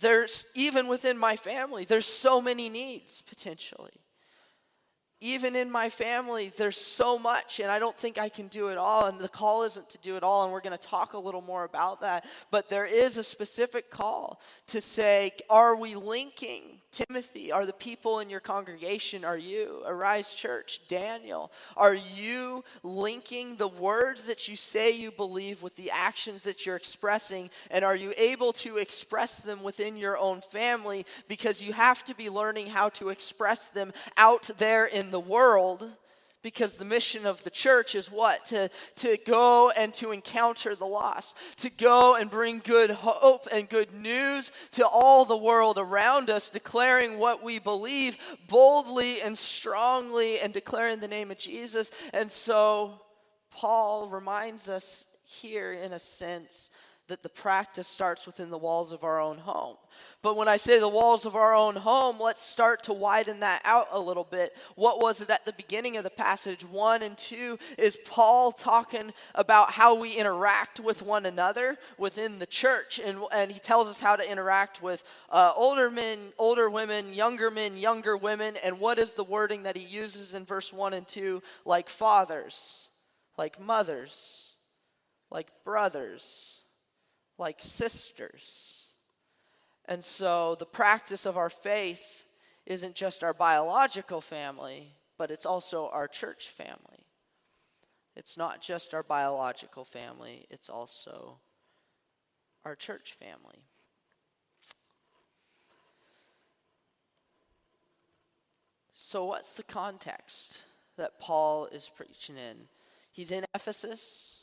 there's, 0.00 0.44
even 0.54 0.88
within 0.88 1.18
my 1.18 1.36
family, 1.36 1.84
there's 1.84 2.06
so 2.06 2.40
many 2.40 2.68
needs 2.68 3.20
potentially 3.22 3.99
even 5.20 5.54
in 5.54 5.70
my 5.70 5.90
family, 5.90 6.50
there's 6.56 6.78
so 6.78 7.18
much, 7.18 7.60
and 7.60 7.70
I 7.70 7.78
don't 7.78 7.96
think 7.96 8.16
I 8.16 8.30
can 8.30 8.48
do 8.48 8.68
it 8.68 8.78
all. 8.78 9.06
And 9.06 9.18
the 9.18 9.28
call 9.28 9.64
isn't 9.64 9.90
to 9.90 9.98
do 9.98 10.16
it 10.16 10.22
all, 10.22 10.44
and 10.44 10.52
we're 10.52 10.62
going 10.62 10.76
to 10.76 10.82
talk 10.82 11.12
a 11.12 11.18
little 11.18 11.42
more 11.42 11.64
about 11.64 12.00
that. 12.00 12.24
But 12.50 12.70
there 12.70 12.86
is 12.86 13.18
a 13.18 13.22
specific 13.22 13.90
call 13.90 14.40
to 14.68 14.80
say, 14.80 15.32
Are 15.50 15.76
we 15.76 15.94
linking 15.94 16.80
Timothy? 16.90 17.52
Are 17.52 17.66
the 17.66 17.72
people 17.74 18.20
in 18.20 18.30
your 18.30 18.40
congregation? 18.40 19.24
Are 19.24 19.36
you, 19.36 19.82
Arise 19.86 20.34
Church, 20.34 20.80
Daniel? 20.88 21.52
Are 21.76 21.94
you 21.94 22.64
linking 22.82 23.56
the 23.56 23.68
words 23.68 24.26
that 24.26 24.48
you 24.48 24.56
say 24.56 24.90
you 24.90 25.10
believe 25.10 25.62
with 25.62 25.76
the 25.76 25.90
actions 25.90 26.44
that 26.44 26.64
you're 26.64 26.76
expressing? 26.76 27.50
And 27.70 27.84
are 27.84 27.94
you 27.94 28.14
able 28.16 28.52
to 28.54 28.78
express 28.78 29.40
them 29.42 29.62
within 29.62 29.96
your 29.96 30.16
own 30.16 30.40
family? 30.40 31.04
Because 31.28 31.62
you 31.62 31.74
have 31.74 32.04
to 32.06 32.14
be 32.14 32.30
learning 32.30 32.68
how 32.68 32.88
to 32.90 33.10
express 33.10 33.68
them 33.68 33.92
out 34.16 34.50
there 34.58 34.86
in 34.86 35.09
the 35.10 35.20
world 35.20 35.88
because 36.42 36.74
the 36.74 36.84
mission 36.84 37.26
of 37.26 37.42
the 37.44 37.50
church 37.50 37.94
is 37.94 38.10
what? 38.10 38.46
To, 38.46 38.70
to 38.96 39.18
go 39.26 39.70
and 39.76 39.92
to 39.94 40.10
encounter 40.12 40.74
the 40.74 40.86
lost, 40.86 41.36
to 41.58 41.70
go 41.70 42.16
and 42.16 42.30
bring 42.30 42.60
good 42.64 42.90
hope 42.90 43.46
and 43.52 43.68
good 43.68 43.92
news 43.92 44.50
to 44.72 44.86
all 44.86 45.24
the 45.24 45.36
world 45.36 45.78
around 45.78 46.30
us, 46.30 46.48
declaring 46.48 47.18
what 47.18 47.42
we 47.42 47.58
believe 47.58 48.16
boldly 48.48 49.20
and 49.20 49.36
strongly 49.36 50.38
and 50.40 50.52
declaring 50.52 51.00
the 51.00 51.08
name 51.08 51.30
of 51.30 51.38
Jesus. 51.38 51.90
And 52.12 52.30
so 52.30 53.00
Paul 53.50 54.08
reminds 54.08 54.68
us 54.68 55.04
here, 55.24 55.72
in 55.72 55.92
a 55.92 55.98
sense, 55.98 56.70
that 57.10 57.22
the 57.22 57.28
practice 57.28 57.86
starts 57.86 58.24
within 58.24 58.50
the 58.50 58.58
walls 58.58 58.92
of 58.92 59.04
our 59.04 59.20
own 59.20 59.36
home. 59.36 59.76
But 60.22 60.36
when 60.36 60.48
I 60.48 60.56
say 60.56 60.78
the 60.78 60.88
walls 60.88 61.26
of 61.26 61.34
our 61.34 61.54
own 61.54 61.74
home, 61.74 62.20
let's 62.20 62.40
start 62.40 62.84
to 62.84 62.92
widen 62.92 63.40
that 63.40 63.60
out 63.64 63.88
a 63.90 63.98
little 63.98 64.24
bit. 64.24 64.56
What 64.76 65.02
was 65.02 65.20
it 65.20 65.28
at 65.28 65.44
the 65.44 65.52
beginning 65.52 65.96
of 65.96 66.04
the 66.04 66.10
passage? 66.10 66.64
One 66.64 67.02
and 67.02 67.18
two 67.18 67.58
is 67.76 67.98
Paul 68.06 68.52
talking 68.52 69.12
about 69.34 69.72
how 69.72 69.98
we 69.98 70.16
interact 70.16 70.78
with 70.78 71.02
one 71.02 71.26
another 71.26 71.76
within 71.98 72.38
the 72.38 72.46
church. 72.46 73.00
And, 73.04 73.18
and 73.32 73.50
he 73.50 73.58
tells 73.58 73.88
us 73.88 74.00
how 74.00 74.14
to 74.14 74.30
interact 74.30 74.80
with 74.80 75.02
uh, 75.30 75.52
older 75.56 75.90
men, 75.90 76.18
older 76.38 76.70
women, 76.70 77.12
younger 77.12 77.50
men, 77.50 77.76
younger 77.76 78.16
women. 78.16 78.54
And 78.62 78.78
what 78.78 78.98
is 78.98 79.14
the 79.14 79.24
wording 79.24 79.64
that 79.64 79.76
he 79.76 79.84
uses 79.84 80.32
in 80.34 80.44
verse 80.44 80.72
one 80.72 80.94
and 80.94 81.08
two? 81.08 81.42
Like 81.64 81.88
fathers, 81.88 82.88
like 83.36 83.60
mothers, 83.60 84.54
like 85.28 85.48
brothers 85.64 86.59
like 87.40 87.56
sisters. 87.60 88.84
And 89.86 90.04
so 90.04 90.54
the 90.56 90.66
practice 90.66 91.26
of 91.26 91.36
our 91.36 91.50
faith 91.50 92.26
isn't 92.66 92.94
just 92.94 93.24
our 93.24 93.34
biological 93.34 94.20
family, 94.20 94.92
but 95.18 95.30
it's 95.30 95.46
also 95.46 95.88
our 95.88 96.06
church 96.06 96.50
family. 96.50 97.06
It's 98.14 98.36
not 98.36 98.60
just 98.60 98.92
our 98.92 99.02
biological 99.02 99.84
family, 99.84 100.46
it's 100.50 100.68
also 100.68 101.38
our 102.64 102.76
church 102.76 103.16
family. 103.18 103.64
So, 108.92 109.24
what's 109.24 109.54
the 109.54 109.62
context 109.62 110.62
that 110.98 111.18
Paul 111.18 111.66
is 111.72 111.88
preaching 111.88 112.36
in? 112.36 112.68
He's 113.10 113.30
in 113.30 113.44
Ephesus 113.54 114.39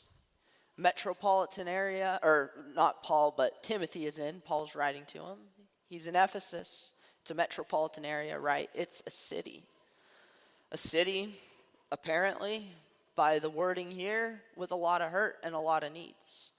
metropolitan 0.78 1.68
area, 1.68 2.18
or 2.22 2.52
not 2.74 3.02
Paul, 3.02 3.34
but 3.36 3.62
Timothy 3.62 4.06
is 4.06 4.18
in. 4.18 4.40
Paul's 4.40 4.74
writing 4.74 5.02
to 5.08 5.18
him. 5.18 5.38
He's 5.88 6.06
in 6.06 6.16
Ephesus. 6.16 6.92
It's 7.22 7.30
a 7.30 7.34
metropolitan 7.34 8.04
area, 8.04 8.38
right? 8.38 8.70
It's 8.74 9.02
a 9.06 9.10
city. 9.10 9.64
A 10.70 10.76
city, 10.76 11.34
apparently, 11.90 12.68
by 13.16 13.38
the 13.38 13.50
wording 13.50 13.90
here, 13.90 14.40
with 14.56 14.70
a 14.70 14.76
lot 14.76 15.02
of 15.02 15.10
hurt 15.10 15.36
and 15.42 15.54
a 15.54 15.58
lot 15.58 15.82
of 15.82 15.92
needs, 15.92 16.52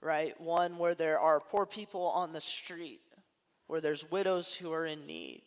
right? 0.00 0.40
One 0.40 0.78
where 0.78 0.94
there 0.94 1.20
are 1.20 1.40
poor 1.40 1.66
people 1.66 2.06
on 2.06 2.32
the 2.32 2.40
street, 2.40 3.02
where 3.66 3.80
there's 3.80 4.10
widows 4.10 4.54
who 4.54 4.72
are 4.72 4.86
in 4.86 5.06
need, 5.06 5.42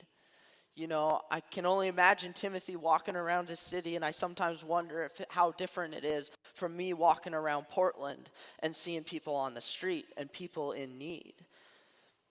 you 0.79 0.87
know, 0.87 1.21
I 1.29 1.41
can 1.41 1.65
only 1.65 1.89
imagine 1.89 2.31
Timothy 2.31 2.77
walking 2.77 3.17
around 3.17 3.49
his 3.49 3.59
city, 3.59 3.97
and 3.97 4.05
I 4.05 4.11
sometimes 4.11 4.63
wonder 4.63 5.03
if 5.03 5.21
how 5.29 5.51
different 5.51 5.93
it 5.93 6.05
is 6.05 6.31
from 6.53 6.77
me 6.77 6.93
walking 6.93 7.33
around 7.33 7.67
Portland 7.69 8.29
and 8.59 8.73
seeing 8.73 9.03
people 9.03 9.35
on 9.35 9.53
the 9.53 9.61
street 9.61 10.05
and 10.15 10.31
people 10.31 10.71
in 10.71 10.97
need. 10.97 11.33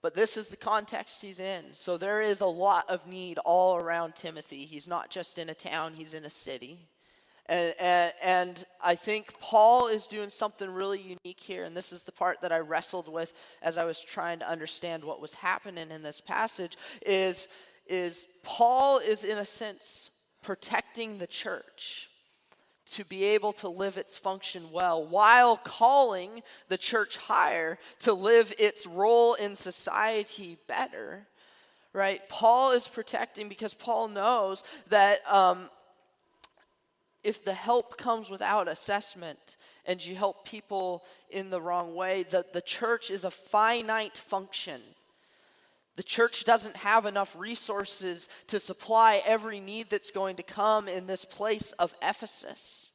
But 0.01 0.15
this 0.15 0.35
is 0.35 0.47
the 0.47 0.57
context 0.57 1.21
he's 1.21 1.39
in. 1.39 1.65
So 1.73 1.97
there 1.97 2.21
is 2.21 2.41
a 2.41 2.47
lot 2.47 2.89
of 2.89 3.05
need 3.05 3.37
all 3.39 3.75
around 3.75 4.15
Timothy. 4.15 4.65
He's 4.65 4.87
not 4.87 5.11
just 5.11 5.37
in 5.37 5.49
a 5.49 5.53
town, 5.53 5.93
he's 5.93 6.15
in 6.15 6.25
a 6.25 6.29
city. 6.29 6.79
And, 7.45 7.73
and, 7.79 8.13
and, 8.21 8.65
I 8.81 8.93
think 8.93 9.39
Paul 9.39 9.87
is 9.87 10.05
doing 10.05 10.29
something 10.29 10.69
really 10.69 10.99
unique 11.01 11.39
here. 11.39 11.63
And 11.63 11.75
this 11.75 11.91
is 11.91 12.03
the 12.03 12.11
part 12.11 12.41
that 12.41 12.51
I 12.51 12.59
wrestled 12.59 13.11
with 13.11 13.33
as 13.63 13.77
I 13.77 13.85
was 13.85 13.99
trying 13.99 14.37
to 14.39 14.49
understand 14.49 15.03
what 15.03 15.19
was 15.19 15.33
happening 15.33 15.89
in 15.89 16.03
this 16.03 16.21
passage 16.21 16.77
is 17.03 17.47
is 17.89 18.27
Paul 18.43 18.99
is, 18.99 19.23
in 19.23 19.37
a 19.37 19.45
sense, 19.45 20.11
protecting 20.41 21.17
the 21.17 21.27
church 21.27 22.09
to 22.91 23.05
be 23.05 23.23
able 23.23 23.53
to 23.53 23.69
live 23.69 23.97
its 23.97 24.17
function 24.17 24.71
well 24.71 25.05
while 25.05 25.57
calling 25.57 26.41
the 26.69 26.77
church 26.77 27.17
higher 27.17 27.77
to 27.99 28.13
live 28.13 28.53
its 28.57 28.87
role 28.87 29.35
in 29.35 29.55
society 29.55 30.57
better 30.67 31.27
right? 31.93 32.21
Paul 32.29 32.71
is 32.71 32.87
protecting 32.87 33.49
because 33.49 33.73
paul 33.73 34.07
knows 34.07 34.63
that 34.89 35.19
um, 35.31 35.69
if 37.23 37.43
the 37.43 37.53
help 37.53 37.97
comes 37.97 38.29
without 38.29 38.67
assessment 38.67 39.57
and 39.85 40.05
you 40.05 40.15
help 40.15 40.45
people 40.45 41.03
in 41.29 41.49
the 41.49 41.61
wrong 41.61 41.95
way 41.95 42.23
that 42.29 42.53
the 42.53 42.61
church 42.61 43.09
is 43.09 43.23
a 43.23 43.31
finite 43.31 44.17
function 44.17 44.81
the 45.99 46.03
church 46.03 46.45
doesn't 46.45 46.77
have 46.77 47.05
enough 47.05 47.35
resources 47.37 48.29
to 48.47 48.57
supply 48.57 49.21
every 49.27 49.59
need 49.59 49.89
that's 49.89 50.11
going 50.11 50.37
to 50.37 50.43
come 50.43 50.87
in 50.87 51.07
this 51.07 51.25
place 51.25 51.73
of 51.73 51.93
Ephesus, 52.01 52.93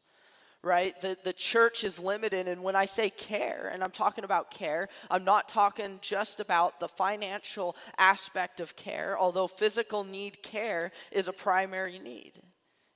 right? 0.62 0.98
The, 1.02 1.14
the 1.22 1.34
church 1.34 1.84
is 1.84 1.98
limited. 1.98 2.48
And 2.48 2.62
when 2.62 2.74
I 2.74 2.86
say 2.86 3.10
care, 3.10 3.70
and 3.70 3.84
I'm 3.84 3.90
talking 3.90 4.24
about 4.24 4.50
care, 4.50 4.88
I'm 5.10 5.22
not 5.22 5.50
talking 5.50 5.98
just 6.00 6.40
about 6.40 6.80
the 6.80 6.88
financial 6.88 7.76
aspect 7.98 8.58
of 8.58 8.74
care, 8.74 9.18
although 9.18 9.48
physical 9.48 10.02
need 10.02 10.42
care 10.42 10.90
is 11.12 11.28
a 11.28 11.32
primary 11.34 11.98
need 11.98 12.32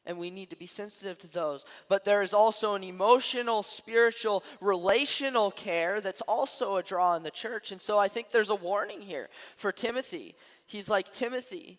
and 0.09 0.18
we 0.18 0.31
need 0.31 0.51
to 0.51 0.57
be 0.57 0.66
sensitive 0.66 1.18
to 1.18 1.33
those. 1.33 1.66
But 1.88 2.05
there 2.05 2.23
is 2.23 2.33
also 2.35 2.75
an 2.75 2.83
emotional, 2.83 3.62
spiritual, 3.62 4.42
relational 4.61 5.51
care 5.51 6.01
that's 6.01 6.23
also 6.23 6.77
a 6.77 6.83
draw 6.83 7.14
in 7.14 7.23
the 7.23 7.31
church. 7.31 7.71
And 7.71 7.81
so 7.81 7.99
I 7.99 8.09
think 8.09 8.31
there's 8.31 8.51
a 8.51 8.57
warning 8.57 9.03
here 9.03 9.29
for 9.57 9.71
Timothy. 9.71 10.35
He's 10.66 10.88
like, 10.88 11.12
Timothy, 11.12 11.79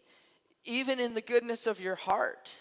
even 0.63 0.99
in 0.99 1.15
the 1.15 1.21
goodness 1.21 1.65
of 1.65 1.81
your 1.81 1.95
heart, 1.95 2.55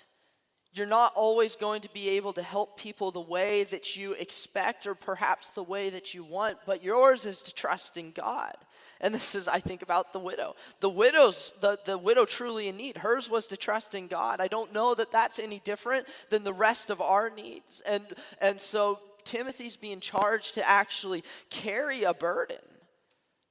you're 0.79 0.87
not 0.87 1.13
always 1.15 1.57
going 1.57 1.83
to 1.83 1.93
be 1.93 2.11
able 2.11 2.33
to 2.35 2.43
help 2.43 2.79
people 2.79 3.11
the 3.11 3.21
way 3.21 3.65
that 3.65 3.97
you 3.97 4.13
expect 4.13 4.87
or 4.87 4.95
perhaps 4.95 5.53
the 5.53 5.63
way 5.63 5.91
that 5.91 6.15
you 6.15 6.25
want, 6.25 6.59
but 6.65 6.83
yours 6.83 7.27
is 7.27 7.43
to 7.43 7.55
trust 7.55 7.97
in 7.97 8.13
God. 8.13 8.55
And 9.01 9.15
this 9.15 9.35
is, 9.35 9.47
I 9.47 9.61
think, 9.61 9.83
about 9.83 10.13
the 10.13 10.19
widow. 10.19 10.57
The 10.81 10.89
widow's, 10.89 11.53
the, 11.61 11.79
the 11.85 11.99
widow 11.99 12.25
truly 12.25 12.69
in 12.69 12.77
need. 12.77 12.97
Hers 12.97 13.31
was 13.31 13.47
to 13.49 13.57
trust 13.57 13.95
in 13.95 14.09
God. 14.09 14.41
I 14.41 14.49
don't 14.49 14.73
know 14.73 14.95
that 14.95 15.13
that's 15.13 15.39
any 15.39 15.61
different 15.61 16.07
than 16.31 16.43
the 16.43 16.53
rest 16.53 16.91
of 16.91 17.01
our 17.01 17.31
needs. 17.31 17.81
And, 17.87 18.05
and 18.41 18.61
so 18.61 18.99
Timothy's 19.25 19.77
being 19.77 20.01
charged 20.01 20.55
to 20.55 20.69
actually 20.69 21.23
carry 21.51 22.05
a 22.05 22.15
burden 22.15 22.59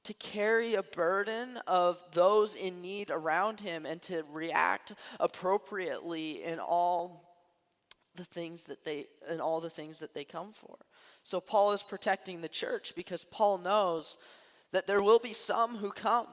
to 0.08 0.14
carry 0.14 0.74
a 0.74 0.82
burden 0.82 1.58
of 1.66 2.02
those 2.14 2.54
in 2.54 2.80
need 2.80 3.10
around 3.10 3.60
him 3.60 3.84
and 3.84 4.00
to 4.00 4.24
react 4.32 4.94
appropriately 5.20 6.42
in 6.42 6.58
all 6.58 7.36
the 8.14 8.24
things 8.24 8.64
that 8.64 8.86
they 8.86 9.04
in 9.30 9.38
all 9.38 9.60
the 9.60 9.68
things 9.68 9.98
that 9.98 10.14
they 10.14 10.24
come 10.24 10.50
for. 10.54 10.76
So 11.22 11.42
Paul 11.42 11.72
is 11.72 11.82
protecting 11.82 12.40
the 12.40 12.48
church 12.48 12.94
because 12.96 13.26
Paul 13.26 13.58
knows 13.58 14.16
that 14.72 14.86
there 14.86 15.02
will 15.02 15.18
be 15.18 15.34
some 15.34 15.76
who 15.76 15.90
come 15.90 16.28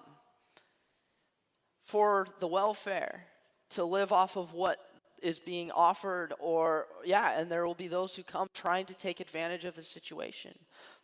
for 1.81 2.25
the 2.39 2.47
welfare 2.47 3.25
to 3.71 3.83
live 3.83 4.13
off 4.13 4.37
of 4.37 4.53
what 4.53 4.79
is 5.21 5.39
being 5.39 5.71
offered 5.71 6.33
or 6.39 6.87
yeah 7.03 7.39
and 7.39 7.49
there 7.49 7.65
will 7.65 7.75
be 7.75 7.87
those 7.87 8.15
who 8.15 8.23
come 8.23 8.47
trying 8.53 8.85
to 8.85 8.93
take 8.93 9.19
advantage 9.19 9.65
of 9.65 9.75
the 9.75 9.83
situation 9.83 10.53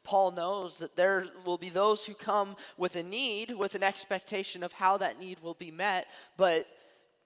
paul 0.03 0.31
knows 0.31 0.77
that 0.77 0.95
there 0.95 1.25
will 1.45 1.57
be 1.57 1.69
those 1.69 2.05
who 2.05 2.13
come 2.13 2.55
with 2.77 2.95
a 2.95 3.03
need 3.03 3.51
with 3.51 3.75
an 3.75 3.83
expectation 3.83 4.63
of 4.63 4.73
how 4.73 4.97
that 4.97 5.19
need 5.19 5.39
will 5.41 5.53
be 5.53 5.71
met 5.71 6.07
but 6.37 6.67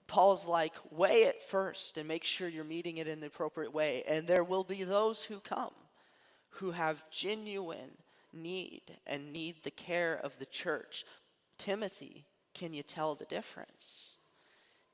paul's 0.07 0.47
like 0.47 0.73
weigh 0.91 1.23
it 1.23 1.41
first 1.41 1.97
and 1.97 2.07
make 2.07 2.23
sure 2.23 2.47
you're 2.47 2.63
meeting 2.63 2.97
it 2.97 3.07
in 3.07 3.19
the 3.19 3.27
appropriate 3.27 3.73
way 3.73 4.03
and 4.07 4.27
there 4.27 4.43
will 4.43 4.63
be 4.63 4.83
those 4.83 5.23
who 5.23 5.39
come 5.39 5.73
who 6.49 6.71
have 6.71 7.09
genuine 7.09 7.91
need 8.33 8.81
and 9.07 9.31
need 9.31 9.63
the 9.63 9.71
care 9.71 10.19
of 10.23 10.37
the 10.39 10.45
church. 10.45 11.05
Timothy, 11.57 12.25
can 12.53 12.73
you 12.73 12.83
tell 12.83 13.15
the 13.15 13.25
difference? 13.25 14.14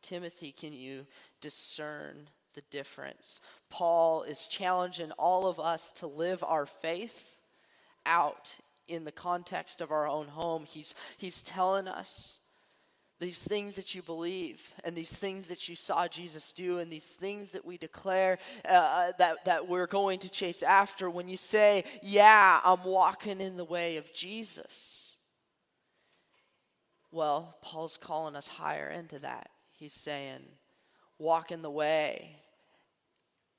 Timothy, 0.02 0.52
can 0.52 0.74
you 0.74 1.06
discern 1.40 2.28
the 2.54 2.62
difference? 2.70 3.40
Paul 3.70 4.24
is 4.24 4.48
challenging 4.48 5.12
all 5.18 5.48
of 5.48 5.60
us 5.60 5.92
to 5.94 6.08
live 6.08 6.44
our 6.46 6.66
faith 6.66 7.38
out 8.06 8.58
in 8.88 9.06
the 9.06 9.12
context 9.12 9.82
of 9.82 9.92
our 9.92 10.08
own 10.08 10.28
home. 10.28 10.66
He's, 10.68 10.94
he's 11.18 11.42
telling 11.42 11.88
us 11.88 12.40
these 13.22 13.40
things 13.40 13.76
that 13.76 13.94
you 13.94 14.02
believe 14.02 14.74
and 14.84 14.96
these 14.96 15.16
things 15.16 15.48
that 15.48 15.70
you 15.70 15.76
saw 15.76 16.08
Jesus 16.08 16.52
do 16.54 16.80
and 16.80 16.92
these 16.92 17.14
things 17.14 17.52
that 17.52 17.64
we 17.64 17.78
declare 17.78 18.40
uh, 18.68 18.72
uh, 18.72 19.12
that, 19.20 19.46
that 19.46 19.68
we're 19.68 19.86
going 19.86 20.20
to 20.20 20.30
chase 20.30 20.64
after, 20.64 21.08
when 21.10 21.30
you 21.30 21.38
say, 21.38 21.84
Yeah, 22.02 22.60
I'm 22.66 22.84
walking 22.84 23.40
in 23.40 23.58
the 23.58 23.64
way 23.64 23.98
of 23.98 24.12
Jesus, 24.12 25.12
well, 27.12 27.58
Paul's 27.62 27.98
calling 27.98 28.36
us 28.36 28.48
higher 28.48 28.90
into 28.90 29.20
that. 29.20 29.50
He's 29.82 29.94
saying, 29.94 30.42
Walk 31.18 31.52
in 31.52 31.64
the 31.64 31.72
way 31.72 32.36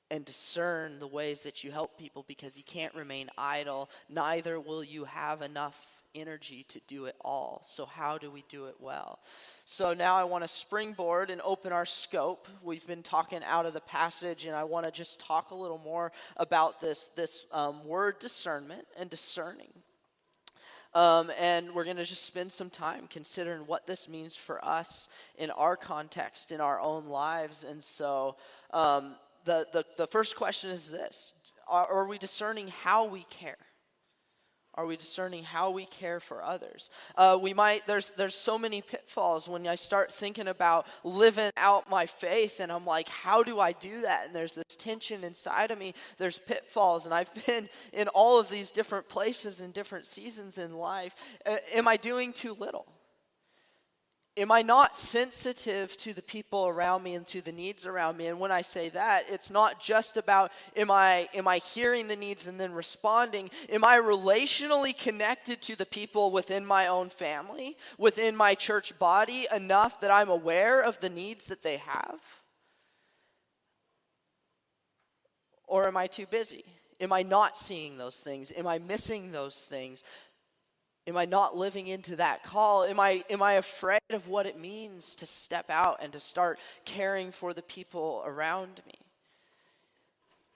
and 0.09 0.23
discern 0.23 0.99
the 0.99 1.07
ways 1.07 1.43
that 1.43 1.65
you 1.65 1.71
help 1.71 1.97
people 1.99 2.23
because 2.29 2.57
you 2.57 2.63
can't 2.63 2.95
remain 2.95 3.29
idle, 3.37 3.89
neither 4.07 4.57
will 4.57 4.85
you 4.85 5.03
have 5.03 5.41
enough 5.41 6.01
energy 6.15 6.65
to 6.69 6.79
do 6.87 7.05
it 7.05 7.17
all. 7.19 7.61
So, 7.65 7.85
how 7.85 8.17
do 8.17 8.31
we 8.31 8.45
do 8.47 8.67
it 8.67 8.75
well? 8.79 9.19
So, 9.65 9.93
now 9.93 10.15
I 10.15 10.23
want 10.23 10.45
to 10.45 10.47
springboard 10.47 11.29
and 11.29 11.41
open 11.43 11.73
our 11.73 11.85
scope. 11.85 12.47
We've 12.61 12.87
been 12.87 13.03
talking 13.03 13.41
out 13.45 13.65
of 13.65 13.73
the 13.73 13.81
passage, 13.81 14.45
and 14.45 14.55
I 14.55 14.63
want 14.63 14.85
to 14.85 14.93
just 14.93 15.19
talk 15.19 15.51
a 15.51 15.55
little 15.55 15.79
more 15.79 16.13
about 16.37 16.79
this, 16.79 17.09
this 17.17 17.47
um, 17.51 17.85
word 17.85 18.19
discernment 18.19 18.85
and 18.97 19.09
discerning. 19.09 19.73
Um, 20.95 21.31
and 21.39 21.73
we're 21.73 21.85
going 21.85 21.97
to 21.97 22.05
just 22.05 22.25
spend 22.25 22.51
some 22.51 22.69
time 22.69 23.07
considering 23.09 23.61
what 23.61 23.87
this 23.87 24.07
means 24.07 24.35
for 24.35 24.63
us 24.63 25.09
in 25.37 25.49
our 25.51 25.75
context, 25.75 26.51
in 26.51 26.61
our 26.61 26.79
own 26.79 27.07
lives. 27.07 27.63
And 27.63 27.83
so, 27.83 28.35
um, 28.71 29.15
the, 29.45 29.67
the, 29.73 29.85
the 29.97 30.07
first 30.07 30.35
question 30.35 30.69
is 30.69 30.89
this 30.89 31.33
are, 31.67 31.85
are 31.91 32.07
we 32.07 32.17
discerning 32.17 32.67
how 32.67 33.05
we 33.05 33.23
care? 33.29 33.57
Are 34.75 34.85
we 34.85 34.97
discerning 34.97 35.43
how 35.43 35.69
we 35.69 35.85
care 35.85 36.19
for 36.19 36.43
others? 36.43 36.89
Uh, 37.15 37.37
we 37.39 37.53
might, 37.53 37.85
there's, 37.85 38.13
there's 38.13 38.33
so 38.33 38.57
many 38.57 38.81
pitfalls 38.81 39.47
when 39.47 39.67
I 39.67 39.75
start 39.75 40.11
thinking 40.11 40.47
about 40.47 40.87
living 41.03 41.51
out 41.57 41.89
my 41.89 42.07
faith, 42.07 42.59
and 42.59 42.71
I'm 42.71 42.85
like, 42.85 43.07
how 43.07 43.43
do 43.43 43.59
I 43.59 43.73
do 43.73 44.01
that? 44.01 44.27
And 44.27 44.35
there's 44.35 44.55
this 44.55 44.75
tension 44.77 45.23
inside 45.23 45.69
of 45.69 45.77
me. 45.77 45.93
There's 46.17 46.39
pitfalls, 46.39 47.05
and 47.05 47.13
I've 47.13 47.31
been 47.45 47.69
in 47.91 48.07
all 48.09 48.39
of 48.39 48.49
these 48.49 48.71
different 48.71 49.07
places 49.07 49.61
and 49.61 49.73
different 49.73 50.07
seasons 50.07 50.57
in 50.57 50.75
life. 50.75 51.15
Uh, 51.45 51.57
am 51.73 51.87
I 51.87 51.97
doing 51.97 52.33
too 52.33 52.53
little? 52.53 52.87
Am 54.35 54.51
I 54.51 54.63
not 54.63 54.97
sensitive 54.97 55.95
to 55.97 56.11
the 56.11 56.23
people 56.23 56.67
around 56.67 57.03
me 57.03 57.13
and 57.13 57.27
to 57.27 57.41
the 57.41 57.51
needs 57.51 57.85
around 57.85 58.17
me? 58.17 58.25
And 58.25 58.39
when 58.39 58.51
I 58.51 58.63
say 58.63 58.89
that, 58.89 59.25
it's 59.29 59.51
not 59.51 59.79
just 59.79 60.17
about 60.17 60.51
am 60.75 60.89
I 60.89 61.29
am 61.35 61.47
I 61.47 61.59
hearing 61.59 62.07
the 62.07 62.15
needs 62.15 62.47
and 62.47 62.59
then 62.59 62.71
responding? 62.71 63.51
Am 63.69 63.85
I 63.85 63.99
relationally 63.99 64.97
connected 64.97 65.61
to 65.63 65.75
the 65.75 65.85
people 65.85 66.31
within 66.31 66.65
my 66.65 66.87
own 66.87 67.09
family, 67.09 67.77
within 67.99 68.35
my 68.35 68.55
church 68.55 68.97
body 68.97 69.45
enough 69.55 70.01
that 70.01 70.09
I'm 70.09 70.29
aware 70.29 70.81
of 70.81 70.99
the 70.99 71.11
needs 71.11 71.45
that 71.47 71.61
they 71.61 71.77
have? 71.77 72.19
Or 75.67 75.87
am 75.87 75.95
I 75.95 76.07
too 76.07 76.25
busy? 76.25 76.65
Am 76.99 77.13
I 77.13 77.21
not 77.21 77.55
seeing 77.55 77.97
those 77.97 78.17
things? 78.17 78.51
Am 78.55 78.65
I 78.65 78.79
missing 78.79 79.31
those 79.31 79.63
things? 79.63 80.03
Am 81.05 81.17
I 81.17 81.25
not 81.25 81.57
living 81.57 81.87
into 81.87 82.15
that 82.15 82.43
call? 82.43 82.85
Am 82.85 82.99
I, 82.99 83.25
am 83.29 83.41
I 83.41 83.53
afraid 83.53 83.99
of 84.11 84.29
what 84.29 84.45
it 84.45 84.59
means 84.59 85.15
to 85.15 85.25
step 85.25 85.69
out 85.69 85.99
and 86.01 86.13
to 86.13 86.19
start 86.19 86.59
caring 86.85 87.31
for 87.31 87.53
the 87.53 87.61
people 87.61 88.23
around 88.25 88.81
me? 88.85 88.93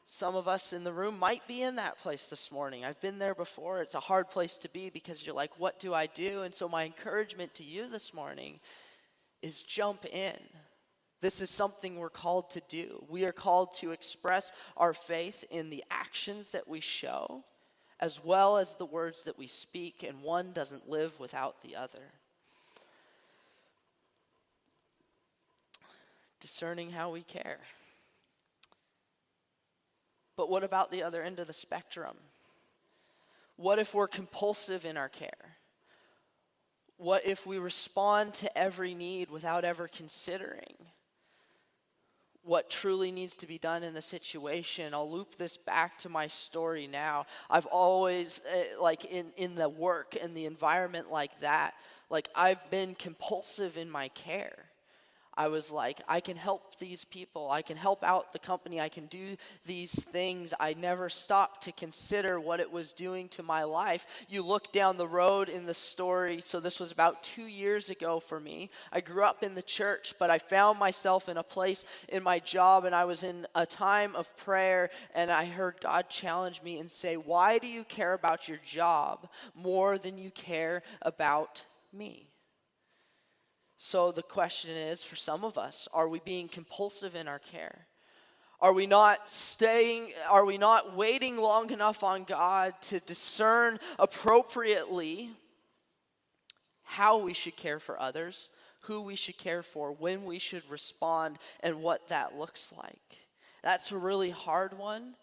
Some 0.06 0.38
of 0.38 0.48
us 0.48 0.72
in 0.72 0.86
the 0.86 0.94
room 0.94 1.20
might 1.20 1.46
be 1.50 1.62
in 1.62 1.76
that 1.76 1.98
place 1.98 2.28
this 2.28 2.50
morning. 2.50 2.86
I've 2.86 3.02
been 3.02 3.20
there 3.20 3.36
before. 3.36 3.82
It's 3.82 3.94
a 3.94 4.00
hard 4.00 4.30
place 4.30 4.56
to 4.60 4.70
be 4.70 4.90
because 4.90 5.26
you're 5.26 5.36
like, 5.36 5.60
what 5.60 5.82
do 5.82 5.94
I 5.94 6.06
do? 6.06 6.44
And 6.44 6.54
so, 6.54 6.70
my 6.70 6.86
encouragement 6.86 7.54
to 7.56 7.66
you 7.66 7.90
this 7.90 8.14
morning 8.14 8.62
is 9.42 9.64
jump 9.64 10.06
in. 10.06 10.38
This 11.20 11.42
is 11.42 11.50
something 11.50 11.98
we're 11.98 12.10
called 12.10 12.52
to 12.52 12.62
do. 12.70 13.04
We 13.10 13.26
are 13.26 13.34
called 13.34 13.76
to 13.78 13.92
express 13.92 14.54
our 14.78 14.94
faith 14.94 15.44
in 15.52 15.70
the 15.70 15.84
actions 15.92 16.52
that 16.52 16.70
we 16.70 16.80
show 16.80 17.44
as 18.00 18.24
well 18.24 18.58
as 18.58 18.76
the 18.76 18.86
words 18.86 19.24
that 19.24 19.38
we 19.38 19.48
speak, 19.48 20.04
and 20.08 20.22
one 20.22 20.52
doesn't 20.52 20.90
live 20.90 21.20
without 21.20 21.62
the 21.62 21.76
other. 21.76 22.12
Discerning 26.40 26.92
how 26.92 27.10
we 27.10 27.22
care. 27.22 27.60
But 30.36 30.50
what 30.50 30.64
about 30.64 30.92
the 30.92 31.02
other 31.02 31.24
end 31.24 31.40
of 31.40 31.48
the 31.48 31.54
spectrum? 31.54 32.16
What 33.56 33.80
if 33.80 33.96
we're 33.96 34.08
compulsive 34.08 34.86
in 34.86 34.96
our 34.96 35.10
care? 35.10 35.58
What 36.98 37.26
if 37.26 37.48
we 37.48 37.58
respond 37.58 38.36
to 38.36 38.58
every 38.58 38.94
need 38.94 39.32
without 39.32 39.64
ever 39.64 39.88
considering? 39.88 40.76
What 42.48 42.70
truly 42.70 43.12
needs 43.12 43.36
to 43.38 43.48
be 43.48 43.58
done 43.58 43.84
in 43.84 43.94
the 43.94 44.02
situation. 44.02 44.94
I'll 44.94 45.12
loop 45.12 45.36
this 45.36 45.58
back 45.58 45.98
to 46.00 46.10
my 46.10 46.28
story 46.28 46.88
now. 46.88 47.26
I've 47.50 47.66
always, 47.66 48.42
uh, 48.52 48.82
like 48.82 49.06
in, 49.06 49.28
in 49.36 49.56
the 49.56 49.70
work 49.70 50.16
and 50.22 50.36
the 50.36 50.46
environment 50.46 51.12
like 51.12 51.40
that, 51.42 51.74
like 52.10 52.30
I've 52.34 52.70
been 52.72 52.96
compulsive 52.96 53.78
in 53.78 53.90
my 53.90 54.08
care. 54.10 54.67
I 55.38 55.50
was 55.50 55.72
like, 55.72 56.02
I 56.08 56.20
can 56.20 56.36
help 56.36 56.78
these 56.80 57.06
people. 57.06 57.52
I 57.52 57.62
can 57.62 57.78
help 57.78 58.04
out 58.04 58.34
the 58.34 58.40
company. 58.40 58.82
I 58.82 58.90
can 58.90 59.06
do 59.06 59.38
these 59.66 59.94
things. 59.94 60.52
I 60.60 60.74
never 60.74 61.10
stopped 61.10 61.64
to 61.64 61.72
consider 61.72 62.40
what 62.40 62.60
it 62.60 62.72
was 62.72 62.92
doing 62.92 63.30
to 63.30 63.44
my 63.44 63.64
life. 63.64 64.08
You 64.28 64.42
look 64.42 64.72
down 64.72 64.98
the 64.98 65.08
road 65.08 65.48
in 65.48 65.68
the 65.68 65.76
story. 65.76 66.42
So, 66.42 66.60
this 66.60 66.80
was 66.80 66.92
about 66.92 67.22
two 67.22 67.46
years 67.46 67.92
ago 67.92 68.20
for 68.20 68.40
me. 68.40 68.72
I 68.92 69.00
grew 69.02 69.24
up 69.24 69.44
in 69.44 69.54
the 69.54 69.62
church, 69.62 70.16
but 70.18 70.32
I 70.32 70.40
found 70.40 70.80
myself 70.80 71.30
in 71.30 71.38
a 71.38 71.44
place 71.44 71.86
in 72.10 72.24
my 72.24 72.40
job, 72.40 72.86
and 72.86 72.96
I 72.96 73.06
was 73.06 73.22
in 73.22 73.46
a 73.54 73.66
time 73.66 74.16
of 74.16 74.36
prayer, 74.38 74.90
and 75.14 75.30
I 75.32 75.46
heard 75.46 75.76
God 75.82 76.10
challenge 76.10 76.64
me 76.64 76.80
and 76.80 76.90
say, 76.90 77.16
Why 77.16 77.60
do 77.60 77.68
you 77.68 77.84
care 77.84 78.14
about 78.14 78.48
your 78.48 78.60
job 78.66 79.30
more 79.54 80.00
than 80.00 80.18
you 80.18 80.32
care 80.32 80.82
about 81.04 81.64
me? 81.94 82.28
So 83.78 84.12
the 84.12 84.24
question 84.24 84.72
is 84.72 85.04
for 85.04 85.16
some 85.16 85.44
of 85.44 85.58
us, 85.58 85.88
are 85.94 86.10
we 86.10 86.20
being 86.20 86.48
compulsive 86.48 87.16
in 87.16 87.28
our 87.28 87.40
care? 87.40 87.86
Are 88.60 88.74
we 88.74 88.88
not 88.88 89.30
staying, 89.30 90.14
are 90.30 90.46
we 90.46 90.58
not 90.58 90.96
waiting 90.96 91.38
long 91.38 91.70
enough 91.70 92.04
on 92.04 92.24
God 92.24 92.74
to 92.84 93.00
discern 93.00 93.80
appropriately 94.00 95.30
how 96.84 97.18
we 97.20 97.34
should 97.34 97.56
care 97.56 97.80
for 97.80 98.02
others, 98.02 98.50
who 98.82 99.02
we 99.02 99.16
should 99.16 99.38
care 99.38 99.62
for, 99.62 99.92
when 99.92 100.26
we 100.26 100.40
should 100.40 100.68
respond, 100.72 101.38
and 101.60 101.84
what 101.84 102.08
that 102.08 102.36
looks 102.36 102.74
like? 102.76 103.20
That's 103.62 103.92
a 103.92 103.98
really 103.98 104.32
hard 104.32 104.76
one 104.76 105.14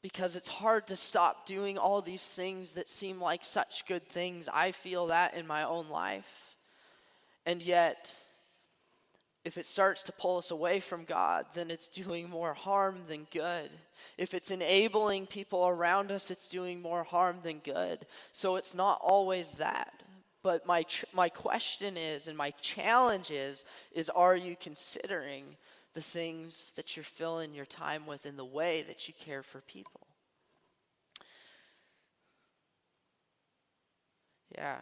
because 0.00 0.36
it's 0.36 0.48
hard 0.48 0.86
to 0.86 0.96
stop 0.96 1.44
doing 1.44 1.76
all 1.76 2.02
these 2.02 2.24
things 2.24 2.74
that 2.74 2.88
seem 2.88 3.20
like 3.20 3.44
such 3.44 3.84
good 3.86 4.08
things. 4.08 4.48
I 4.52 4.70
feel 4.70 5.08
that 5.08 5.36
in 5.36 5.44
my 5.44 5.64
own 5.64 5.88
life. 5.88 6.47
And 7.48 7.62
yet, 7.62 8.14
if 9.46 9.56
it 9.56 9.64
starts 9.64 10.02
to 10.02 10.12
pull 10.12 10.36
us 10.36 10.50
away 10.50 10.80
from 10.80 11.04
God, 11.04 11.46
then 11.54 11.70
it's 11.70 11.88
doing 11.88 12.28
more 12.28 12.52
harm 12.52 12.96
than 13.08 13.26
good. 13.32 13.70
If 14.18 14.34
it's 14.34 14.50
enabling 14.50 15.28
people 15.28 15.66
around 15.66 16.12
us, 16.12 16.30
it's 16.30 16.46
doing 16.46 16.82
more 16.82 17.04
harm 17.04 17.38
than 17.42 17.60
good. 17.60 18.04
So 18.32 18.56
it's 18.56 18.74
not 18.74 19.00
always 19.02 19.52
that. 19.52 19.94
But 20.42 20.66
my, 20.66 20.84
my 21.14 21.30
question 21.30 21.96
is, 21.96 22.28
and 22.28 22.36
my 22.36 22.50
challenge 22.60 23.30
is, 23.30 23.64
is 23.92 24.10
are 24.10 24.36
you 24.36 24.54
considering 24.54 25.56
the 25.94 26.02
things 26.02 26.74
that 26.76 26.98
you're 26.98 27.02
filling 27.02 27.54
your 27.54 27.64
time 27.64 28.04
with 28.04 28.26
in 28.26 28.36
the 28.36 28.44
way 28.44 28.84
that 28.86 29.08
you 29.08 29.14
care 29.18 29.42
for 29.42 29.62
people? 29.62 30.06
Yeah 34.54 34.80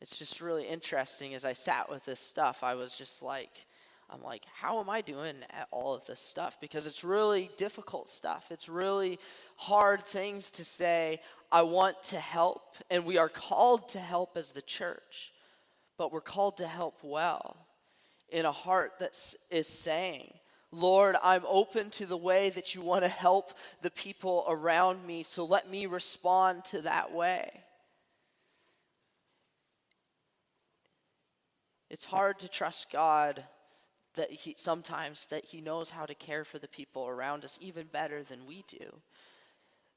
it's 0.00 0.18
just 0.18 0.40
really 0.40 0.66
interesting 0.66 1.34
as 1.34 1.44
I 1.44 1.52
sat 1.52 1.90
with 1.90 2.04
this 2.04 2.20
stuff, 2.20 2.62
I 2.62 2.74
was 2.74 2.96
just 2.96 3.22
like, 3.22 3.66
I'm 4.12 4.22
like, 4.22 4.42
how 4.52 4.80
am 4.80 4.90
I 4.90 5.02
doing 5.02 5.36
at 5.50 5.68
all 5.70 5.94
of 5.94 6.06
this 6.06 6.20
stuff? 6.20 6.56
Because 6.60 6.86
it's 6.86 7.04
really 7.04 7.50
difficult 7.56 8.08
stuff. 8.08 8.48
It's 8.50 8.68
really 8.68 9.18
hard 9.56 10.02
things 10.02 10.50
to 10.52 10.64
say, 10.64 11.20
I 11.52 11.62
want 11.62 12.02
to 12.04 12.18
help, 12.18 12.76
and 12.90 13.04
we 13.04 13.18
are 13.18 13.28
called 13.28 13.88
to 13.90 13.98
help 13.98 14.36
as 14.36 14.52
the 14.52 14.62
church, 14.62 15.32
but 15.96 16.12
we're 16.12 16.20
called 16.20 16.56
to 16.58 16.66
help 16.66 16.98
well 17.02 17.56
in 18.30 18.46
a 18.46 18.52
heart 18.52 18.92
that 19.00 19.18
is 19.50 19.68
saying, 19.68 20.32
Lord, 20.72 21.16
I'm 21.22 21.42
open 21.46 21.90
to 21.90 22.06
the 22.06 22.16
way 22.16 22.50
that 22.50 22.74
you 22.74 22.80
want 22.80 23.02
to 23.02 23.08
help 23.08 23.52
the 23.82 23.90
people 23.90 24.44
around 24.48 25.04
me, 25.04 25.24
so 25.24 25.44
let 25.44 25.68
me 25.68 25.86
respond 25.86 26.64
to 26.66 26.82
that 26.82 27.12
way. 27.12 27.50
It's 31.90 32.04
hard 32.04 32.38
to 32.38 32.48
trust 32.48 32.92
God 32.92 33.44
that 34.14 34.30
he 34.30 34.54
sometimes 34.56 35.26
that 35.26 35.44
he 35.44 35.60
knows 35.60 35.90
how 35.90 36.06
to 36.06 36.14
care 36.14 36.44
for 36.44 36.58
the 36.58 36.68
people 36.68 37.06
around 37.06 37.44
us 37.44 37.58
even 37.60 37.86
better 37.86 38.22
than 38.22 38.46
we 38.46 38.64
do. 38.68 39.00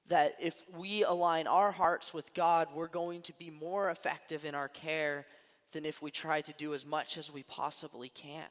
That 0.07 0.35
if 0.41 0.63
we 0.75 1.03
align 1.03 1.47
our 1.47 1.71
hearts 1.71 2.13
with 2.13 2.33
God, 2.33 2.67
we're 2.73 2.87
going 2.87 3.21
to 3.23 3.33
be 3.33 3.49
more 3.49 3.89
effective 3.89 4.43
in 4.43 4.55
our 4.55 4.67
care 4.67 5.25
than 5.71 5.85
if 5.85 6.01
we 6.01 6.11
try 6.11 6.41
to 6.41 6.53
do 6.53 6.73
as 6.73 6.85
much 6.85 7.17
as 7.17 7.31
we 7.31 7.43
possibly 7.43 8.09
can. 8.09 8.49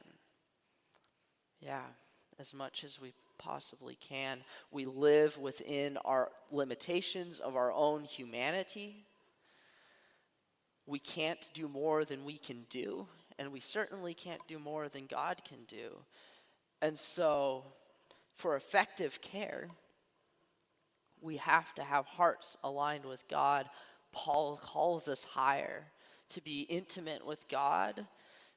Yeah, 1.59 1.83
as 2.39 2.53
much 2.53 2.83
as 2.83 2.99
we 2.99 3.13
possibly 3.37 3.95
can. 3.95 4.39
We 4.71 4.85
live 4.85 5.37
within 5.37 5.97
our 6.05 6.31
limitations 6.51 7.39
of 7.39 7.55
our 7.55 7.71
own 7.71 8.03
humanity. 8.03 9.05
We 10.85 10.99
can't 10.99 11.49
do 11.53 11.67
more 11.67 12.03
than 12.03 12.25
we 12.25 12.37
can 12.37 12.65
do 12.69 13.07
and 13.39 13.51
we 13.51 13.59
certainly 13.59 14.13
can't 14.13 14.45
do 14.47 14.59
more 14.59 14.89
than 14.89 15.05
God 15.07 15.41
can 15.45 15.59
do. 15.67 15.97
And 16.81 16.97
so, 16.97 17.63
for 18.33 18.55
effective 18.55 19.21
care, 19.21 19.69
We 21.21 21.37
have 21.37 21.73
to 21.75 21.83
have 21.83 22.05
hearts 22.05 22.57
aligned 22.63 23.05
with 23.05 23.27
God. 23.29 23.69
Paul 24.11 24.57
calls 24.61 25.07
us 25.07 25.23
higher 25.23 25.85
to 26.29 26.41
be 26.41 26.61
intimate 26.63 27.25
with 27.25 27.47
God 27.47 28.05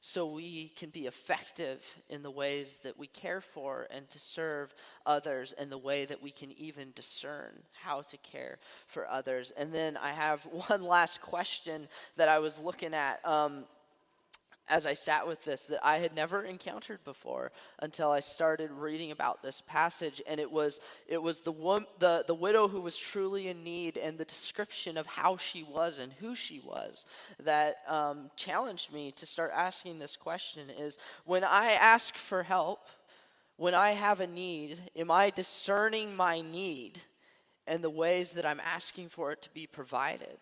so 0.01 0.27
we 0.27 0.69
can 0.77 0.91
be 0.91 1.07
effective 1.07 1.85
in 2.09 2.23
the 2.23 2.31
ways 2.31 2.81
that 2.85 2.99
we 2.99 3.07
care 3.09 3.41
for 3.41 3.87
and 3.91 4.09
to 4.11 4.19
serve 4.19 4.75
others 5.07 5.53
and 5.53 5.71
the 5.71 5.79
way 5.79 6.05
that 6.05 6.23
we 6.23 6.31
can 6.31 6.53
even 6.59 6.93
discern 6.95 7.62
how 7.73 8.03
to 8.03 8.17
care 8.19 8.59
for 8.87 9.09
others. 9.09 9.53
And 9.57 9.73
then 9.73 9.97
I 9.97 10.11
have 10.11 10.43
one 10.69 10.85
last 10.85 11.21
question 11.23 11.89
that 12.17 12.29
I 12.29 12.39
was 12.39 12.59
looking 12.59 12.95
at. 12.95 13.25
Um, 13.27 13.65
as 14.69 14.87
I 14.87 14.95
sat 14.95 15.27
with 15.27 15.45
this 15.45 15.67
that 15.67 15.85
I 15.85 15.99
had 15.99 16.15
never 16.15 16.43
encountered 16.43 17.05
before 17.05 17.53
until 17.79 18.11
I 18.11 18.21
started 18.21 18.71
reading 18.71 19.11
about 19.11 19.43
this 19.43 19.61
passage, 19.61 20.21
and 20.27 20.41
it 20.41 20.51
was 20.51 20.81
it 21.07 21.23
was 21.23 21.43
the 21.43 21.53
the 21.99 22.25
the 22.27 22.35
widow 22.35 22.69
who 22.69 22.81
was 22.81 22.97
truly 22.97 23.49
in 23.49 23.63
need 23.63 23.97
and 23.97 24.19
the 24.19 24.25
description 24.25 24.97
of 24.97 25.07
how 25.07 25.37
she 25.37 25.63
was 25.63 25.99
and 25.99 26.13
who 26.15 26.35
she 26.35 26.61
was 26.61 27.07
that 27.43 27.77
um, 27.89 28.31
challenged 28.37 28.93
me 28.93 29.13
to 29.13 29.27
start 29.27 29.53
asking 29.55 29.99
this 29.99 30.17
question: 30.17 30.71
Is 30.71 30.99
when 31.25 31.45
I 31.45 31.73
ask 31.73 32.17
for 32.17 32.43
help, 32.43 32.89
when 33.57 33.75
I 33.75 33.93
have 33.93 34.21
a 34.21 34.27
need, 34.27 34.81
am 34.97 35.11
I 35.11 35.31
discerning 35.31 36.17
my 36.17 36.41
need 36.41 37.01
and 37.67 37.83
the 37.83 37.91
ways 37.91 38.31
that 38.33 38.47
I'm 38.47 38.61
asking 38.61 39.09
for 39.09 39.33
it 39.33 39.43
to 39.43 39.51
be 39.51 39.67
provided? 39.67 40.39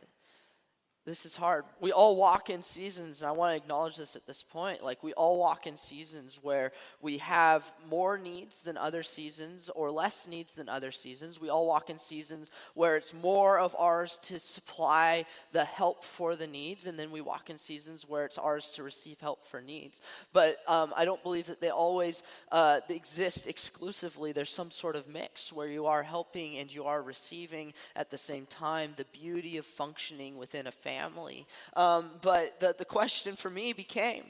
This 1.06 1.26
is 1.26 1.36
hard. 1.36 1.64
We 1.80 1.92
all 1.92 2.16
walk 2.16 2.48
in 2.48 2.62
seasons, 2.62 3.20
and 3.20 3.28
I 3.28 3.32
want 3.32 3.52
to 3.52 3.62
acknowledge 3.62 3.98
this 3.98 4.16
at 4.16 4.26
this 4.26 4.42
point. 4.42 4.82
Like, 4.82 5.02
we 5.02 5.12
all 5.12 5.38
walk 5.38 5.66
in 5.66 5.76
seasons 5.76 6.40
where 6.40 6.72
we 7.02 7.18
have 7.18 7.70
more 7.86 8.16
needs 8.16 8.62
than 8.62 8.78
other 8.78 9.02
seasons 9.02 9.68
or 9.74 9.90
less 9.90 10.26
needs 10.26 10.54
than 10.54 10.70
other 10.70 10.90
seasons. 10.90 11.38
We 11.38 11.50
all 11.50 11.66
walk 11.66 11.90
in 11.90 11.98
seasons 11.98 12.50
where 12.72 12.96
it's 12.96 13.12
more 13.12 13.58
of 13.58 13.76
ours 13.78 14.18
to 14.24 14.38
supply 14.38 15.26
the 15.52 15.66
help 15.66 16.04
for 16.04 16.36
the 16.36 16.46
needs, 16.46 16.86
and 16.86 16.98
then 16.98 17.10
we 17.10 17.20
walk 17.20 17.50
in 17.50 17.58
seasons 17.58 18.08
where 18.08 18.24
it's 18.24 18.38
ours 18.38 18.70
to 18.70 18.82
receive 18.82 19.20
help 19.20 19.44
for 19.44 19.60
needs. 19.60 20.00
But 20.32 20.56
um, 20.66 20.94
I 20.96 21.04
don't 21.04 21.22
believe 21.22 21.48
that 21.48 21.60
they 21.60 21.68
always 21.68 22.22
uh, 22.50 22.80
exist 22.88 23.46
exclusively. 23.46 24.32
There's 24.32 24.48
some 24.48 24.70
sort 24.70 24.96
of 24.96 25.06
mix 25.06 25.52
where 25.52 25.68
you 25.68 25.84
are 25.84 26.02
helping 26.02 26.56
and 26.56 26.72
you 26.72 26.84
are 26.84 27.02
receiving 27.02 27.74
at 27.94 28.10
the 28.10 28.16
same 28.16 28.46
time. 28.46 28.94
The 28.96 29.04
beauty 29.12 29.58
of 29.58 29.66
functioning 29.66 30.38
within 30.38 30.66
a 30.66 30.72
family 30.72 30.93
family. 30.94 31.46
Um, 31.76 32.10
but 32.22 32.60
the, 32.60 32.74
the 32.76 32.84
question 32.84 33.36
for 33.36 33.50
me 33.50 33.72
became 33.72 34.24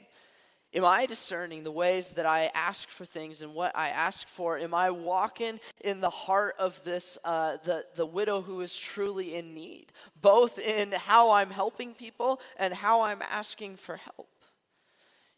Am 0.73 0.83
I 0.83 1.05
discerning 1.05 1.63
the 1.63 1.71
ways 1.71 2.11
that 2.13 2.25
I 2.25 2.51
ask 2.53 2.89
for 2.89 3.05
things 3.05 3.41
and 3.41 3.53
what 3.53 3.73
I 3.77 3.89
ask 3.89 4.27
for? 4.27 4.59
Am 4.59 4.73
I 4.73 4.89
walking 4.89 5.61
in 5.85 6.01
the 6.01 6.09
heart 6.09 6.55
of 6.59 6.83
this, 6.83 7.17
uh, 7.23 7.55
the, 7.63 7.85
the 7.95 8.05
widow 8.05 8.41
who 8.41 8.59
is 8.59 8.75
truly 8.75 9.35
in 9.35 9.53
need, 9.53 9.85
both 10.21 10.59
in 10.59 10.91
how 10.91 11.31
I'm 11.31 11.49
helping 11.49 11.93
people 11.93 12.41
and 12.57 12.73
how 12.73 13.03
I'm 13.03 13.21
asking 13.21 13.77
for 13.77 13.95
help? 13.95 14.27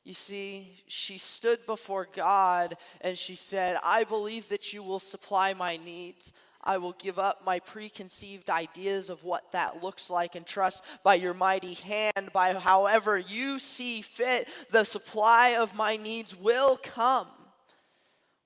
You 0.04 0.14
see, 0.14 0.72
she 0.88 1.20
stood 1.20 1.64
before 1.68 2.08
God 2.16 2.76
and 3.02 3.16
she 3.16 3.36
said, 3.36 3.78
I 3.84 4.06
believe 4.06 4.50
that 4.50 4.74
you 4.74 4.82
will 4.82 5.00
supply 5.00 5.54
my 5.54 5.78
needs. 5.78 6.34
I 6.68 6.78
will 6.80 6.92
give 7.00 7.18
up 7.18 7.46
my 7.46 7.62
preconceived 7.62 8.50
ideas 8.50 9.10
of 9.10 9.24
what 9.24 9.54
that 9.54 9.82
looks 9.82 10.10
like 10.10 10.36
and 10.36 10.46
trust 10.46 10.84
by 11.02 11.16
your 11.16 11.34
mighty 11.34 11.76
hand, 11.76 12.34
by 12.34 12.54
however 12.54 13.18
you 13.18 13.58
see 13.58 14.02
fit, 14.02 14.50
the 14.70 14.84
supply 14.84 15.56
of 15.56 15.78
my 15.78 15.96
needs 15.96 16.36
will 16.36 16.76
come. 16.76 17.28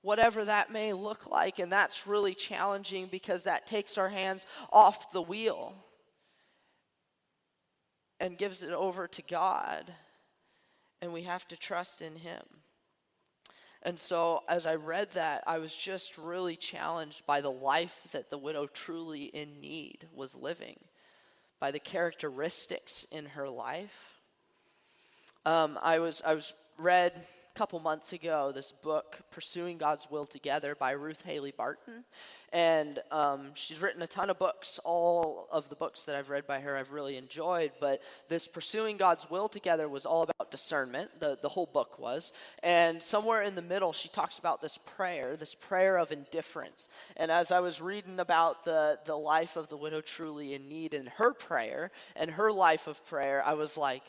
Whatever 0.02 0.44
that 0.44 0.70
may 0.70 0.92
look 0.92 1.28
like. 1.28 1.58
And 1.58 1.70
that's 1.70 2.06
really 2.06 2.34
challenging 2.34 3.08
because 3.08 3.42
that 3.42 3.66
takes 3.66 3.98
our 3.98 4.08
hands 4.08 4.46
off 4.72 5.10
the 5.10 5.22
wheel 5.22 5.74
and 8.20 8.38
gives 8.38 8.62
it 8.62 8.72
over 8.72 9.08
to 9.08 9.22
God. 9.22 9.92
And 11.00 11.12
we 11.12 11.22
have 11.22 11.46
to 11.48 11.56
trust 11.56 12.02
in 12.02 12.14
Him. 12.14 12.42
And 13.84 13.98
so, 13.98 14.44
as 14.48 14.64
I 14.64 14.76
read 14.76 15.10
that, 15.12 15.42
I 15.44 15.58
was 15.58 15.76
just 15.76 16.16
really 16.16 16.54
challenged 16.54 17.26
by 17.26 17.40
the 17.40 17.50
life 17.50 18.06
that 18.12 18.30
the 18.30 18.38
widow 18.38 18.66
truly 18.66 19.24
in 19.24 19.60
need 19.60 20.06
was 20.14 20.36
living, 20.36 20.78
by 21.58 21.72
the 21.72 21.80
characteristics 21.80 23.04
in 23.10 23.26
her 23.26 23.48
life. 23.48 24.20
Um, 25.44 25.76
I 25.82 25.98
was 25.98 26.22
I 26.24 26.34
was 26.34 26.54
read 26.78 27.12
couple 27.54 27.78
months 27.80 28.12
ago 28.12 28.52
this 28.52 28.72
book, 28.72 29.20
Pursuing 29.30 29.78
God's 29.78 30.10
Will 30.10 30.26
Together, 30.26 30.74
by 30.74 30.92
Ruth 30.92 31.22
Haley 31.24 31.52
Barton, 31.56 32.04
and 32.52 32.98
um, 33.10 33.54
she's 33.54 33.80
written 33.80 34.02
a 34.02 34.06
ton 34.06 34.28
of 34.28 34.38
books. 34.38 34.78
All 34.84 35.48
of 35.50 35.70
the 35.70 35.74
books 35.74 36.04
that 36.04 36.16
I've 36.16 36.28
read 36.28 36.46
by 36.46 36.60
her, 36.60 36.76
I've 36.76 36.92
really 36.92 37.16
enjoyed. 37.16 37.72
But 37.80 38.02
this 38.28 38.46
Pursuing 38.46 38.98
God's 38.98 39.30
Will 39.30 39.48
Together 39.48 39.88
was 39.88 40.04
all 40.04 40.22
about 40.22 40.50
discernment. 40.50 41.18
The, 41.18 41.38
the 41.40 41.48
whole 41.48 41.66
book 41.66 41.98
was. 41.98 42.34
And 42.62 43.02
somewhere 43.02 43.40
in 43.40 43.54
the 43.54 43.62
middle, 43.62 43.94
she 43.94 44.10
talks 44.10 44.38
about 44.38 44.60
this 44.60 44.76
prayer, 44.76 45.34
this 45.34 45.54
prayer 45.54 45.96
of 45.96 46.12
indifference. 46.12 46.90
And 47.16 47.30
as 47.30 47.50
I 47.50 47.60
was 47.60 47.80
reading 47.80 48.20
about 48.20 48.64
the, 48.64 48.98
the 49.06 49.16
life 49.16 49.56
of 49.56 49.68
the 49.68 49.76
widow 49.78 50.02
truly 50.02 50.52
in 50.52 50.68
need 50.68 50.92
and 50.92 51.08
her 51.08 51.32
prayer 51.32 51.90
and 52.16 52.32
her 52.32 52.52
life 52.52 52.86
of 52.86 53.04
prayer, 53.06 53.42
I 53.46 53.54
was 53.54 53.78
like, 53.78 54.02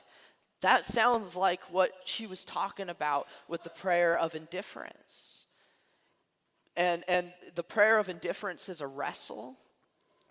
that 0.64 0.86
sounds 0.86 1.38
like 1.38 1.62
what 1.72 1.92
she 2.04 2.28
was 2.28 2.44
talking 2.44 2.90
about 2.90 3.28
with 3.48 3.64
the 3.64 3.70
prayer 3.70 4.18
of 4.18 4.36
indifference 4.36 5.44
and, 6.76 7.04
and 7.08 7.32
the 7.56 7.64
prayer 7.64 8.00
of 8.00 8.10
indifference 8.10 8.70
is 8.70 8.82
a 8.82 8.88
wrestle 8.88 9.58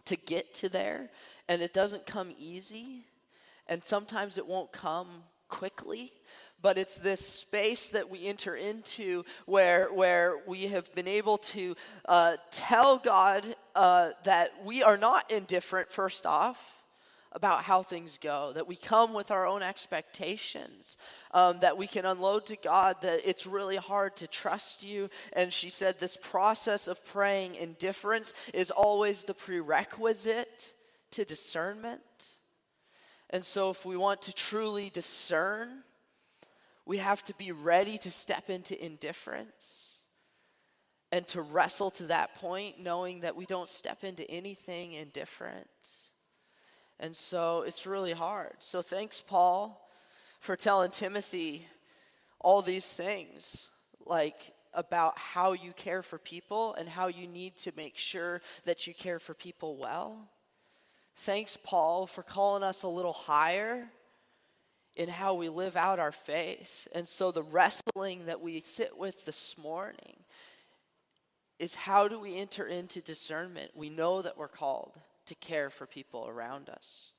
to 0.07 0.17
get 0.17 0.53
to 0.55 0.69
there, 0.69 1.11
and 1.49 1.63
it 1.63 1.73
doesn't 1.73 2.07
come 2.07 2.33
easy, 2.39 3.05
and 3.69 3.85
sometimes 3.85 4.39
it 4.39 4.47
won't 4.47 4.73
come 4.73 5.09
quickly. 5.49 6.13
But 6.61 6.79
it's 6.79 6.97
this 6.97 7.27
space 7.27 7.89
that 7.89 8.09
we 8.09 8.27
enter 8.27 8.55
into 8.55 9.25
where, 9.47 9.93
where 9.93 10.37
we 10.47 10.69
have 10.69 10.95
been 10.95 11.09
able 11.09 11.39
to 11.39 11.75
uh, 12.07 12.37
tell 12.53 12.99
God 12.99 13.45
uh, 13.75 14.11
that 14.25 14.53
we 14.65 14.83
are 14.83 14.97
not 14.97 15.31
indifferent, 15.33 15.91
first 15.91 16.25
off, 16.25 16.82
about 17.35 17.65
how 17.65 17.83
things 17.83 18.19
go, 18.19 18.53
that 18.53 18.69
we 18.69 18.77
come 18.77 19.15
with 19.15 19.31
our 19.31 19.47
own 19.47 19.63
expectations, 19.63 20.97
um, 21.33 21.59
that 21.61 21.77
we 21.77 21.87
can 21.87 22.05
unload 22.05 22.47
to 22.47 22.57
God 22.57 22.97
that 23.03 23.21
it's 23.25 23.47
really 23.47 23.77
hard 23.77 24.17
to 24.17 24.27
trust 24.27 24.85
you. 24.85 25.09
And 25.33 25.53
she 25.53 25.71
said 25.71 25.99
this 25.99 26.17
process 26.17 26.89
of 26.89 27.05
praying 27.05 27.55
indifference 27.55 28.35
is 28.53 28.71
always 28.71 29.23
the 29.25 29.35
prerequisite 29.35 30.75
to 31.13 31.25
discernment. 31.25 32.01
And 33.31 33.45
so, 33.45 33.71
if 33.71 33.87
we 33.87 33.97
want 33.97 34.23
to 34.23 34.35
truly 34.35 34.91
discern, 34.91 35.85
we 36.85 36.99
have 36.99 37.25
to 37.25 37.35
be 37.35 37.53
ready 37.53 37.97
to 37.99 38.11
step 38.11 38.51
into 38.51 38.83
indifference 38.85 40.01
and 41.11 41.27
to 41.29 41.41
wrestle 41.41 41.91
to 41.93 42.05
that 42.05 42.35
point, 42.35 42.81
knowing 42.81 43.21
that 43.21 43.37
we 43.37 43.47
don't 43.47 43.69
step 43.69 44.05
into 44.05 44.29
anything 44.31 44.95
indifferent. 44.95 45.67
And 47.03 47.17
so 47.17 47.63
it's 47.63 47.85
really 47.85 48.13
hard. 48.13 48.53
So 48.61 48.81
thanks, 48.81 49.21
Paul, 49.21 49.91
for 50.39 50.55
telling 50.55 50.93
Timothy 50.93 51.67
all 52.41 52.63
these 52.63 52.87
things, 52.87 53.69
like 54.07 54.53
about 54.73 55.19
how 55.19 55.53
you 55.53 55.73
care 55.73 56.03
for 56.03 56.17
people 56.17 56.75
and 56.75 56.89
how 56.89 57.09
you 57.09 57.27
need 57.27 57.57
to 57.57 57.73
make 57.77 57.99
sure 57.99 58.41
that 58.65 58.87
you 58.87 58.95
care 58.95 59.19
for 59.19 59.35
people 59.35 59.77
well. 59.77 60.29
Thanks, 61.17 61.59
Paul, 61.61 62.07
for 62.07 62.23
calling 62.23 62.63
us 62.63 62.85
a 62.85 62.89
little 62.89 63.13
higher 63.13 63.89
in 64.95 65.09
how 65.09 65.35
we 65.35 65.49
live 65.49 65.77
out 65.77 65.99
our 65.99 66.13
faith. 66.13 66.87
And 66.95 67.09
so 67.09 67.33
the 67.33 67.43
wrestling 67.43 68.27
that 68.27 68.41
we 68.41 68.61
sit 68.61 68.97
with 68.97 69.25
this 69.25 69.59
morning 69.59 70.19
is 71.59 71.75
how 71.75 72.07
do 72.07 72.21
we 72.21 72.37
enter 72.37 72.65
into 72.65 73.01
discernment? 73.01 73.73
We 73.75 73.91
know 73.91 74.23
that 74.23 74.39
we're 74.39 74.47
called 74.47 74.93
to 75.27 75.35
care 75.35 75.71
for 75.71 75.87
people 75.87 76.27
around 76.29 76.69
us. 76.69 77.13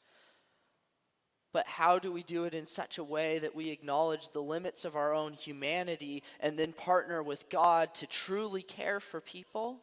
But 1.54 1.68
how 1.68 2.00
do 2.00 2.12
we 2.12 2.24
do 2.24 2.46
it 2.46 2.56
in 2.56 2.66
such 2.66 2.98
a 2.98 3.04
way 3.04 3.38
that 3.40 3.56
we 3.56 3.70
acknowledge 3.70 4.30
the 4.30 4.42
limits 4.42 4.86
of 4.86 4.96
our 4.96 5.14
own 5.14 5.34
humanity 5.34 6.24
and 6.40 6.58
then 6.58 6.74
partner 6.74 7.22
with 7.22 7.48
God 7.50 7.94
to 7.96 8.08
truly 8.08 8.64
care 8.64 9.00
for 9.00 9.22
people 9.22 9.80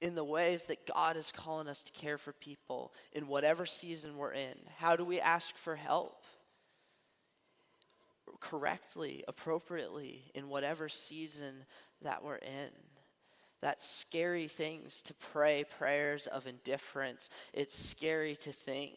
in 0.00 0.16
the 0.16 0.24
ways 0.24 0.64
that 0.64 0.84
God 0.84 1.16
is 1.16 1.30
calling 1.32 1.68
us 1.68 1.84
to 1.84 1.92
care 1.92 2.18
for 2.18 2.32
people 2.32 2.92
in 3.12 3.28
whatever 3.28 3.64
season 3.64 4.16
we're 4.16 4.32
in? 4.32 4.54
How 4.78 4.96
do 4.96 5.04
we 5.04 5.20
ask 5.20 5.56
for 5.56 5.76
help 5.76 6.24
correctly, 8.40 9.22
appropriately 9.28 10.24
in 10.34 10.48
whatever 10.48 10.88
season 10.88 11.64
that 12.02 12.24
we're 12.24 12.36
in? 12.36 12.70
That's 13.64 13.88
scary 13.88 14.46
things 14.46 15.00
to 15.06 15.14
pray 15.14 15.64
prayers 15.64 16.26
of 16.26 16.46
indifference. 16.46 17.30
It's 17.54 17.74
scary 17.74 18.36
to 18.40 18.52
think 18.52 18.92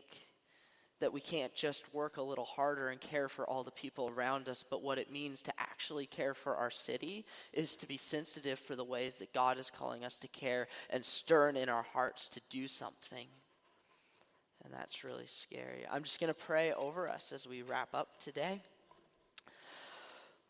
that 1.00 1.14
we 1.14 1.22
can't 1.22 1.56
just 1.56 1.94
work 1.94 2.18
a 2.18 2.22
little 2.22 2.44
harder 2.44 2.90
and 2.90 3.00
care 3.00 3.30
for 3.30 3.50
all 3.50 3.64
the 3.64 3.72
people 3.72 4.12
around 4.14 4.50
us, 4.50 4.66
but 4.70 4.84
what 4.84 4.98
it 4.98 5.10
means 5.10 5.42
to 5.44 5.54
actually 5.58 6.06
care 6.06 6.34
for 6.34 6.58
our 6.58 6.70
city 6.70 7.26
is 7.54 7.78
to 7.78 7.88
be 7.88 7.96
sensitive 7.96 8.60
for 8.60 8.76
the 8.76 8.84
ways 8.84 9.16
that 9.16 9.34
God 9.34 9.58
is 9.58 9.72
calling 9.72 10.04
us 10.04 10.18
to 10.18 10.28
care 10.28 10.68
and 10.90 11.06
stern 11.06 11.56
in 11.56 11.70
our 11.70 11.84
hearts 11.84 12.28
to 12.28 12.42
do 12.50 12.68
something. 12.68 13.28
And 14.66 14.74
that's 14.74 15.06
really 15.06 15.28
scary. 15.28 15.86
I'm 15.90 16.04
just 16.04 16.20
going 16.20 16.34
to 16.34 16.38
pray 16.38 16.74
over 16.74 17.08
us 17.08 17.32
as 17.32 17.48
we 17.48 17.62
wrap 17.62 17.96
up 17.96 18.20
today. 18.20 18.62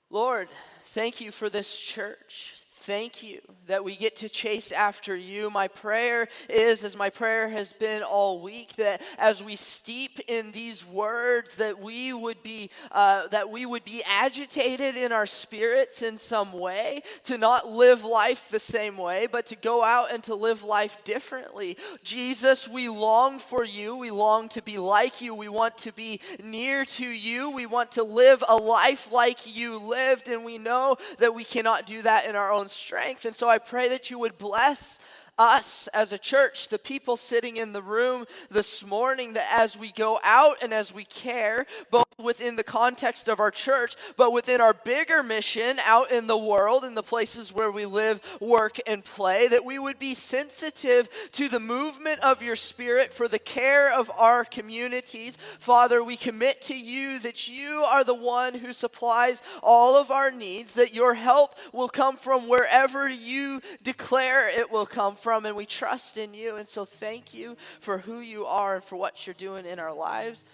Lord, 0.10 0.48
thank 0.86 1.22
you 1.22 1.30
for 1.32 1.52
this 1.52 1.78
church 1.78 2.56
thank 2.78 3.24
you 3.24 3.42
that 3.68 3.84
we 3.84 3.96
get 3.96 4.16
to 4.18 4.30
chase 4.30 4.72
after 4.72 5.16
you. 5.16 5.50
My 5.50 5.68
prayer 5.68 6.28
is, 6.50 6.84
as 6.84 6.98
my 6.98 7.10
prayer 7.10 7.50
has 7.50 7.74
been 7.74 8.02
all 8.02 8.42
week, 8.42 8.76
that 8.78 9.02
as 9.18 9.44
we 9.44 9.56
steep 9.56 10.20
in 10.28 10.52
these 10.52 10.86
words, 10.86 11.58
that 11.58 11.80
we 11.80 12.14
would 12.14 12.42
be 12.44 12.70
uh, 12.92 13.28
that 13.28 13.50
we 13.50 13.66
would 13.66 13.84
be 13.84 14.02
agitated 14.08 14.96
in 14.96 15.12
our 15.12 15.26
spirits 15.26 16.02
in 16.02 16.18
some 16.18 16.54
way 16.54 17.02
to 17.26 17.38
not 17.38 17.70
live 17.70 18.06
life 18.06 18.50
the 18.50 18.60
same 18.60 18.96
way, 18.96 19.28
but 19.30 19.48
to 19.48 19.56
go 19.56 19.84
out 19.84 20.14
and 20.14 20.24
to 20.24 20.36
live 20.36 20.64
life 20.64 21.04
differently. 21.04 21.78
Jesus, 22.04 22.68
we 22.68 22.88
long 22.88 23.40
for 23.40 23.66
you. 23.66 23.98
We 23.98 24.12
long 24.12 24.48
to 24.50 24.62
be 24.62 24.78
like 24.78 25.20
you. 25.20 25.36
We 25.36 25.50
want 25.50 25.78
to 25.80 25.92
be 25.92 26.22
near 26.44 26.86
to 26.86 27.06
you. 27.06 27.52
We 27.52 27.66
want 27.66 27.92
to 27.94 28.04
live 28.04 28.44
a 28.48 28.56
life 28.56 29.12
like 29.12 29.56
you 29.56 29.78
lived, 29.78 30.30
and 30.30 30.46
we 30.46 30.58
know 30.58 30.98
that 31.18 31.36
we 31.36 31.44
cannot 31.44 31.86
do 31.86 32.02
that 32.04 32.26
in 32.26 32.36
our 32.36 32.52
own 32.52 32.70
strength. 32.78 33.26
And 33.26 33.36
so 33.36 33.50
I 33.50 33.58
pray 33.58 33.90
that 33.90 34.10
you 34.10 34.20
would 34.20 34.38
bless 34.38 35.00
us 35.38 35.88
as 35.94 36.12
a 36.12 36.18
church, 36.18 36.70
the 36.70 36.80
people 36.80 37.16
sitting 37.16 37.58
in 37.58 37.74
the 37.74 37.82
room 37.82 38.26
this 38.50 38.86
morning, 38.86 39.34
that 39.34 39.48
as 39.52 39.78
we 39.78 39.92
go 39.92 40.20
out 40.24 40.58
and 40.64 40.74
as 40.74 40.94
we 40.94 41.04
care, 41.06 41.66
both 41.92 42.06
within 42.20 42.56
the 42.56 42.64
context 42.64 43.28
of 43.28 43.40
our 43.40 43.52
church, 43.52 43.96
but 44.16 44.34
within 44.34 44.60
our 44.60 44.74
bigger 44.74 45.22
mission 45.22 45.78
out 45.86 46.12
in 46.12 46.26
the 46.26 46.38
world, 46.38 46.84
in 46.84 46.96
the 46.96 47.04
places 47.04 47.54
where 47.54 47.72
we 47.72 47.86
live, 47.86 48.20
work, 48.42 48.78
and 48.88 49.06
play, 49.06 49.48
that 49.48 49.64
we 49.64 49.78
would 49.78 50.00
be 50.00 50.16
sensitive 50.16 51.08
to 51.32 51.48
the 51.48 51.60
movement 51.60 52.20
of 52.22 52.42
your 52.42 52.56
spirit 52.56 53.14
for 53.14 53.28
the 53.28 53.38
care 53.38 53.94
of 53.94 54.10
our 54.18 54.44
communities. 54.44 55.38
Father, 55.60 56.04
we 56.04 56.18
commit 56.18 56.62
to 56.64 56.76
you 56.76 57.20
that 57.20 57.48
you 57.48 57.84
are 57.88 58.04
the 58.04 58.16
one 58.16 58.56
who 58.56 58.74
supplies 58.74 59.44
all 59.62 59.96
of 59.96 60.10
our 60.10 60.32
needs, 60.32 60.74
that 60.74 60.96
your 60.96 61.14
help 61.14 61.56
will 61.72 61.90
come 61.90 62.18
from 62.18 62.48
wherever 62.48 63.08
you 63.08 63.62
declare 63.84 64.50
it 64.50 64.72
will 64.72 64.88
come 64.88 65.16
from 65.16 65.27
from, 65.28 65.46
and 65.46 65.58
we 65.58 65.66
trust 65.66 66.16
in 66.18 66.34
you. 66.34 66.56
And 66.56 66.66
so, 66.70 66.86
thank 66.86 67.34
you 67.34 67.58
for 67.82 67.98
who 67.98 68.22
you 68.22 68.46
are 68.46 68.76
and 68.76 68.84
for 68.84 68.96
what 68.96 69.28
you're 69.28 69.34
doing 69.34 69.66
in 69.66 69.78
our 69.78 69.94
lives. 69.94 70.46